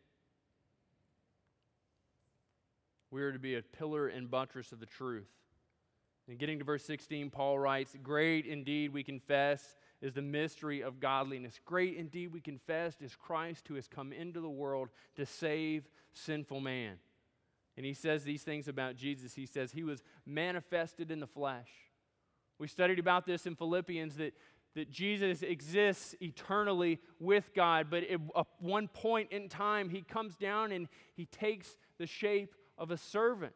We 3.10 3.22
are 3.22 3.32
to 3.32 3.38
be 3.38 3.54
a 3.54 3.62
pillar 3.62 4.08
and 4.08 4.30
buttress 4.30 4.72
of 4.72 4.80
the 4.80 4.84
truth. 4.84 5.30
And 6.28 6.38
getting 6.38 6.58
to 6.58 6.64
verse 6.64 6.84
16, 6.84 7.30
Paul 7.30 7.58
writes, 7.58 7.96
Great 8.02 8.44
indeed 8.44 8.92
we 8.92 9.02
confess 9.02 9.76
is 10.02 10.12
the 10.12 10.22
mystery 10.22 10.82
of 10.82 11.00
godliness. 11.00 11.58
Great 11.64 11.96
indeed 11.96 12.32
we 12.32 12.40
confess 12.40 13.00
is 13.00 13.16
Christ 13.16 13.66
who 13.66 13.74
has 13.74 13.88
come 13.88 14.12
into 14.12 14.40
the 14.40 14.48
world 14.48 14.90
to 15.16 15.24
save 15.24 15.88
sinful 16.12 16.60
man. 16.60 16.96
And 17.76 17.86
he 17.86 17.94
says 17.94 18.24
these 18.24 18.42
things 18.42 18.68
about 18.68 18.96
Jesus. 18.96 19.34
He 19.34 19.46
says 19.46 19.72
he 19.72 19.84
was 19.84 20.02
manifested 20.26 21.10
in 21.10 21.20
the 21.20 21.26
flesh. 21.26 21.70
We 22.58 22.68
studied 22.68 22.98
about 22.98 23.24
this 23.24 23.46
in 23.46 23.54
Philippians 23.54 24.16
that, 24.16 24.34
that 24.74 24.90
Jesus 24.90 25.42
exists 25.42 26.14
eternally 26.20 27.00
with 27.20 27.54
God, 27.54 27.86
but 27.88 28.02
at 28.02 28.20
one 28.58 28.88
point 28.88 29.30
in 29.30 29.48
time, 29.48 29.88
he 29.88 30.02
comes 30.02 30.36
down 30.36 30.72
and 30.72 30.88
he 31.14 31.24
takes 31.26 31.76
the 31.98 32.06
shape 32.06 32.54
of 32.76 32.90
a 32.90 32.96
servant. 32.96 33.54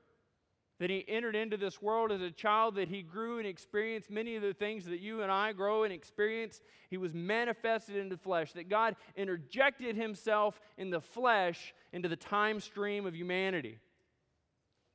That 0.82 0.90
he 0.90 1.04
entered 1.06 1.36
into 1.36 1.56
this 1.56 1.80
world 1.80 2.10
as 2.10 2.22
a 2.22 2.32
child, 2.32 2.74
that 2.74 2.88
he 2.88 3.02
grew 3.02 3.38
and 3.38 3.46
experienced 3.46 4.10
many 4.10 4.34
of 4.34 4.42
the 4.42 4.52
things 4.52 4.84
that 4.86 4.98
you 4.98 5.22
and 5.22 5.30
I 5.30 5.52
grow 5.52 5.84
and 5.84 5.92
experience. 5.92 6.60
He 6.90 6.96
was 6.96 7.14
manifested 7.14 7.94
into 7.94 8.16
flesh, 8.16 8.52
that 8.54 8.68
God 8.68 8.96
interjected 9.14 9.94
himself 9.94 10.60
in 10.76 10.90
the 10.90 11.00
flesh 11.00 11.72
into 11.92 12.08
the 12.08 12.16
time 12.16 12.58
stream 12.58 13.06
of 13.06 13.14
humanity, 13.14 13.78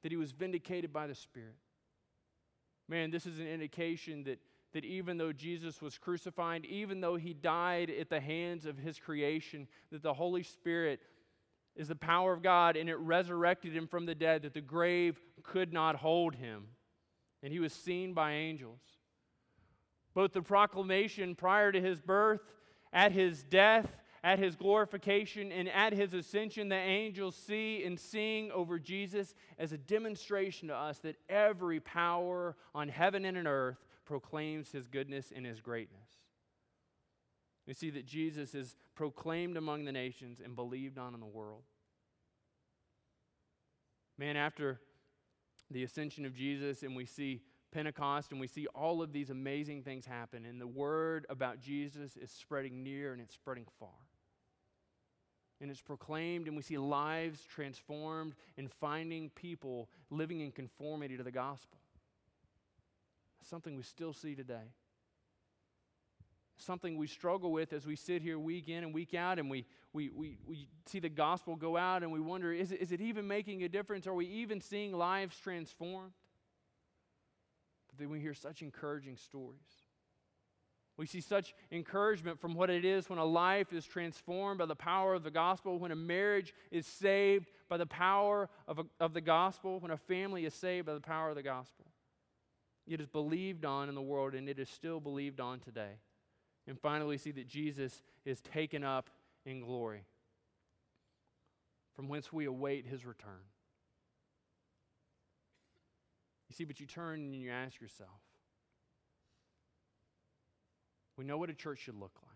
that 0.04 0.12
he 0.12 0.17
was 0.17 0.34
vindicated 0.34 0.91
by 0.91 1.08
the 1.08 1.15
Spirit. 1.15 1.56
Man, 2.89 3.10
this 3.10 3.26
is 3.26 3.39
an 3.39 3.47
indication 3.47 4.26
that, 4.26 4.39
that 4.73 4.84
even 4.84 5.17
though 5.17 5.32
Jesus 5.32 5.82
was 5.82 5.97
crucified, 5.97 6.65
even 6.65 7.00
though 7.00 7.15
he 7.15 7.34
died 7.34 7.89
at 7.89 8.10
the 8.10 8.19
hands 8.19 8.65
of 8.65 8.78
his 8.78 9.00
creation, 9.00 9.69
that 9.93 10.04
the 10.04 10.13
Holy 10.13 10.43
Spirit 10.43 11.00
is 11.77 11.87
the 11.87 11.95
power 11.95 12.33
of 12.33 12.41
God, 12.41 12.75
and 12.75 12.89
it 12.89 12.97
resurrected 12.97 13.73
him 13.73 13.87
from 13.87 14.05
the 14.05 14.15
dead, 14.15 14.41
that 14.41 14.53
the 14.53 14.61
grave 14.61 15.19
could 15.43 15.71
not 15.71 15.95
hold 15.95 16.35
him. 16.35 16.65
And 17.43 17.53
he 17.53 17.59
was 17.59 17.71
seen 17.71 18.13
by 18.13 18.33
angels. 18.33 18.81
Both 20.13 20.33
the 20.33 20.41
proclamation 20.41 21.35
prior 21.35 21.71
to 21.71 21.79
his 21.79 22.01
birth 22.01 22.41
at 22.91 23.11
his 23.11 23.43
death, 23.43 23.87
at 24.23 24.39
his 24.39 24.55
glorification, 24.55 25.51
and 25.51 25.69
at 25.69 25.93
his 25.93 26.13
ascension, 26.13 26.69
the 26.69 26.75
angels 26.75 27.35
see 27.35 27.83
and 27.83 27.99
sing 27.99 28.51
over 28.51 28.79
Jesus 28.79 29.35
as 29.59 29.71
a 29.71 29.77
demonstration 29.77 30.69
to 30.69 30.75
us 30.75 30.97
that 30.99 31.17
every 31.29 31.79
power 31.79 32.55
on 32.73 32.89
heaven 32.89 33.25
and 33.25 33.37
on 33.37 33.47
earth 33.47 33.77
proclaims 34.05 34.71
his 34.71 34.87
goodness 34.87 35.31
and 35.35 35.45
his 35.45 35.61
greatness. 35.61 36.07
We 37.67 37.73
see 37.73 37.89
that 37.91 38.06
Jesus 38.06 38.56
is 38.56 38.75
proclaimed 38.95 39.58
among 39.58 39.84
the 39.86 39.91
nations 39.91 40.39
and 40.43 40.56
believed 40.56 40.97
on 40.97 41.13
in 41.13 41.19
the 41.19 41.25
world. 41.25 41.63
Man, 44.17 44.38
after 44.38 44.80
the 45.69 45.84
ascension 45.84 46.25
of 46.25 46.34
Jesus 46.34 46.82
and 46.82 46.95
we 46.95 47.06
see 47.06 47.41
Pentecost 47.71 48.32
and 48.32 48.39
we 48.39 48.47
see 48.47 48.67
all 48.67 49.01
of 49.01 49.12
these 49.12 49.30
amazing 49.30 49.84
things 49.84 50.06
happen, 50.06 50.45
and 50.45 50.62
the 50.62 50.67
word 50.67 51.25
about 51.30 51.60
Jesus 51.60 52.15
is 52.15 52.32
spreading 52.32 52.84
near 52.84 53.12
and 53.12 53.21
it's 53.21 53.36
spreading 53.36 53.65
far. 53.77 53.89
And 55.60 55.71
it's 55.71 55.82
proclaimed, 55.82 56.47
and 56.47 56.56
we 56.56 56.62
see 56.62 56.77
lives 56.77 57.41
transformed 57.43 58.36
and 58.58 58.71
finding 58.71 59.32
people 59.32 59.89
living 60.12 60.41
in 60.41 60.51
conformity 60.51 61.17
to 61.17 61.23
the 61.23 61.32
gospel. 61.32 61.80
Something 63.43 63.75
we 63.75 63.82
still 63.82 64.13
see 64.13 64.36
today. 64.36 64.71
Something 66.58 66.98
we 66.98 67.08
struggle 67.08 67.52
with 67.52 67.72
as 67.72 67.86
we 67.86 67.96
sit 67.96 68.22
here 68.22 68.39
week 68.39 68.67
in 68.67 68.84
and 68.84 68.93
week 68.93 69.13
out, 69.13 69.38
and 69.38 69.50
we, 69.50 69.65
we, 69.93 70.10
we, 70.10 70.38
we 70.46 70.67
see 70.88 71.00
the 71.00 71.10
gospel 71.10 71.56
go 71.56 71.78
out, 71.78 72.02
and 72.04 72.12
we 72.12 72.20
wonder 72.20 72.52
is 72.52 72.72
it, 72.72 72.82
is 72.82 72.91
it 72.91 73.00
even 73.00 73.28
making 73.28 73.63
a 73.63 73.70
difference? 73.70 74.08
Are 74.08 74.13
we 74.13 74.26
even 74.26 74.60
seeing 74.60 74.91
lives 74.91 75.38
transformed? 75.38 76.13
But 77.89 78.00
then 78.00 78.10
we 78.10 78.20
hear 78.20 78.34
such 78.34 78.62
encouraging 78.62 79.17
stories. 79.17 79.60
We 80.98 81.06
see 81.06 81.22
such 81.22 81.54
encouragement 81.72 82.39
from 82.39 82.56
what 82.56 82.72
it 82.72 82.84
is 82.84 83.08
when 83.08 83.20
a 83.20 83.26
life 83.26 83.72
is 83.72 83.86
transformed 83.86 84.58
by 84.58 84.65
the 84.65 84.76
power 84.76 85.13
of 85.13 85.24
the 85.24 85.30
gospel, 85.30 85.78
when 85.78 85.91
a 85.91 85.96
marriage 85.96 86.56
is 86.72 86.88
saved 86.88 87.52
by 87.70 87.78
the 87.78 87.86
power 87.86 88.50
of, 88.67 88.80
a, 88.80 88.86
of 89.00 89.13
the 89.13 89.22
gospel, 89.22 89.80
when 89.80 89.91
a 89.91 89.98
family 89.98 90.46
is 90.46 90.56
saved 90.56 90.88
by 90.88 90.96
the 90.96 91.00
power 91.00 91.30
of 91.30 91.36
the 91.36 91.43
gospel. 91.43 91.86
It 92.88 93.00
is 93.00 93.08
believed 93.08 93.63
on 93.63 93.89
in 93.89 93.96
the 93.96 94.02
world, 94.02 94.34
and 94.34 94.50
it 94.50 94.58
is 94.58 94.70
still 94.70 95.00
believed 95.00 95.39
on 95.39 95.60
today. 95.60 96.00
And 96.67 96.80
finally, 96.80 97.12
we 97.12 97.17
see 97.17 97.32
that 97.32 97.47
Jesus 97.47 98.01
is 98.25 98.41
taken 98.41 98.84
up 98.84 99.10
in 99.45 99.62
glory, 99.62 100.03
from 101.95 102.10
whence 102.10 102.34
we 102.34 102.45
await 102.45 102.86
his 102.86 103.06
return. 103.06 103.45
You 106.49 106.56
see, 106.56 106.65
but 106.65 106.80
you 106.80 106.86
turn 106.86 107.21
and 107.21 107.36
you 107.36 107.51
ask 107.51 107.80
yourself, 107.80 108.19
we 111.17 111.23
know 111.23 111.38
what 111.38 111.49
a 111.49 111.53
church 111.53 111.80
should 111.80 111.99
look 111.99 112.15
like. 112.21 112.34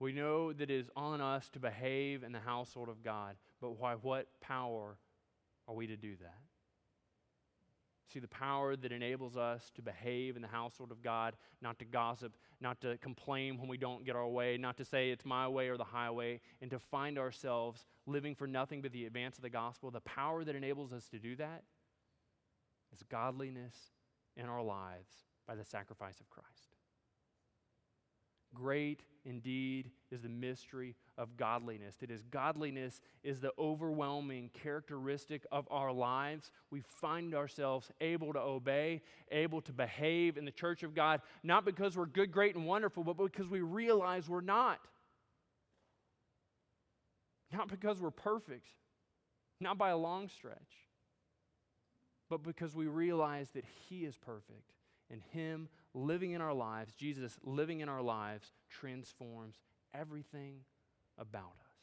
We 0.00 0.12
know 0.12 0.52
that 0.52 0.70
it 0.70 0.74
is 0.74 0.90
on 0.96 1.20
us 1.20 1.48
to 1.50 1.58
behave 1.58 2.22
in 2.22 2.32
the 2.32 2.40
household 2.40 2.88
of 2.88 3.02
God, 3.02 3.36
but 3.60 3.78
why 3.78 3.94
what 3.94 4.28
power 4.40 4.96
are 5.66 5.74
we 5.74 5.86
to 5.88 5.96
do 5.96 6.14
that? 6.20 6.38
See, 8.12 8.20
the 8.20 8.28
power 8.28 8.76
that 8.76 8.92
enables 8.92 9.36
us 9.36 9.70
to 9.74 9.82
behave 9.82 10.36
in 10.36 10.42
the 10.42 10.48
household 10.48 10.92
of 10.92 11.02
God, 11.02 11.36
not 11.62 11.78
to 11.78 11.84
gossip, 11.84 12.36
not 12.60 12.80
to 12.82 12.98
complain 12.98 13.58
when 13.58 13.68
we 13.68 13.76
don't 13.76 14.04
get 14.04 14.14
our 14.14 14.28
way, 14.28 14.56
not 14.58 14.76
to 14.76 14.84
say 14.84 15.10
it's 15.10 15.24
my 15.24 15.48
way 15.48 15.68
or 15.68 15.76
the 15.76 15.84
highway, 15.84 16.40
and 16.60 16.70
to 16.70 16.78
find 16.78 17.18
ourselves 17.18 17.86
living 18.06 18.34
for 18.34 18.46
nothing 18.46 18.82
but 18.82 18.92
the 18.92 19.06
advance 19.06 19.36
of 19.36 19.42
the 19.42 19.50
gospel. 19.50 19.90
The 19.90 20.00
power 20.00 20.44
that 20.44 20.54
enables 20.54 20.92
us 20.92 21.08
to 21.08 21.18
do 21.18 21.34
that 21.36 21.64
is 22.92 23.02
godliness 23.02 23.74
in 24.36 24.46
our 24.46 24.62
lives 24.62 25.12
by 25.46 25.54
the 25.54 25.64
sacrifice 25.64 26.20
of 26.20 26.28
Christ. 26.28 26.76
Great 28.54 29.02
indeed 29.24 29.90
is 30.10 30.22
the 30.22 30.28
mystery 30.28 30.94
of 31.18 31.36
godliness. 31.36 31.96
That 31.96 32.10
is, 32.10 32.22
godliness 32.30 33.00
is 33.22 33.40
the 33.40 33.52
overwhelming 33.58 34.50
characteristic 34.54 35.44
of 35.50 35.66
our 35.70 35.92
lives. 35.92 36.50
We 36.70 36.80
find 36.80 37.34
ourselves 37.34 37.90
able 38.00 38.32
to 38.32 38.40
obey, 38.40 39.02
able 39.30 39.60
to 39.62 39.72
behave 39.72 40.36
in 40.36 40.44
the 40.44 40.50
church 40.50 40.82
of 40.82 40.94
God, 40.94 41.20
not 41.42 41.64
because 41.64 41.96
we're 41.96 42.06
good, 42.06 42.30
great, 42.30 42.54
and 42.54 42.66
wonderful, 42.66 43.04
but 43.04 43.16
because 43.16 43.48
we 43.48 43.60
realize 43.60 44.28
we're 44.28 44.40
not. 44.40 44.80
Not 47.52 47.68
because 47.68 48.00
we're 48.00 48.10
perfect, 48.10 48.66
not 49.60 49.78
by 49.78 49.90
a 49.90 49.96
long 49.96 50.28
stretch, 50.28 50.58
but 52.28 52.42
because 52.42 52.74
we 52.74 52.86
realize 52.86 53.50
that 53.52 53.64
He 53.88 54.04
is 54.04 54.16
perfect 54.16 54.72
and 55.10 55.20
Him 55.32 55.68
living 55.94 56.32
in 56.32 56.40
our 56.40 56.52
lives, 56.52 56.92
Jesus 56.94 57.38
living 57.42 57.80
in 57.80 57.88
our 57.88 58.02
lives, 58.02 58.52
transforms 58.68 59.56
everything 59.94 60.56
about 61.18 61.42
us. 61.60 61.74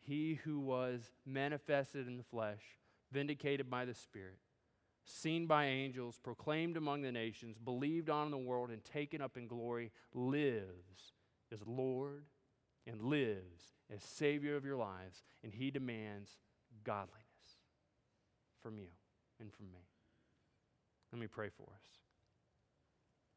He 0.00 0.34
who 0.44 0.60
was 0.60 1.10
manifested 1.26 2.06
in 2.06 2.16
the 2.16 2.22
flesh, 2.22 2.62
vindicated 3.10 3.68
by 3.68 3.84
the 3.84 3.94
Spirit, 3.94 4.38
seen 5.04 5.46
by 5.46 5.66
angels, 5.66 6.18
proclaimed 6.22 6.76
among 6.76 7.02
the 7.02 7.12
nations, 7.12 7.56
believed 7.58 8.10
on 8.10 8.26
in 8.26 8.30
the 8.30 8.38
world, 8.38 8.70
and 8.70 8.84
taken 8.84 9.20
up 9.20 9.36
in 9.36 9.46
glory, 9.46 9.90
lives 10.14 11.12
as 11.52 11.60
Lord 11.66 12.24
and 12.86 13.02
lives 13.02 13.74
as 13.94 14.02
Savior 14.02 14.56
of 14.56 14.64
your 14.64 14.76
lives, 14.76 15.22
and 15.42 15.52
He 15.52 15.70
demands 15.70 16.36
godliness 16.84 17.24
from 18.62 18.78
you 18.78 18.88
and 19.40 19.52
from 19.52 19.70
me. 19.70 19.86
Let 21.12 21.20
me 21.20 21.26
pray 21.26 21.48
for 21.48 21.64
us. 21.64 22.07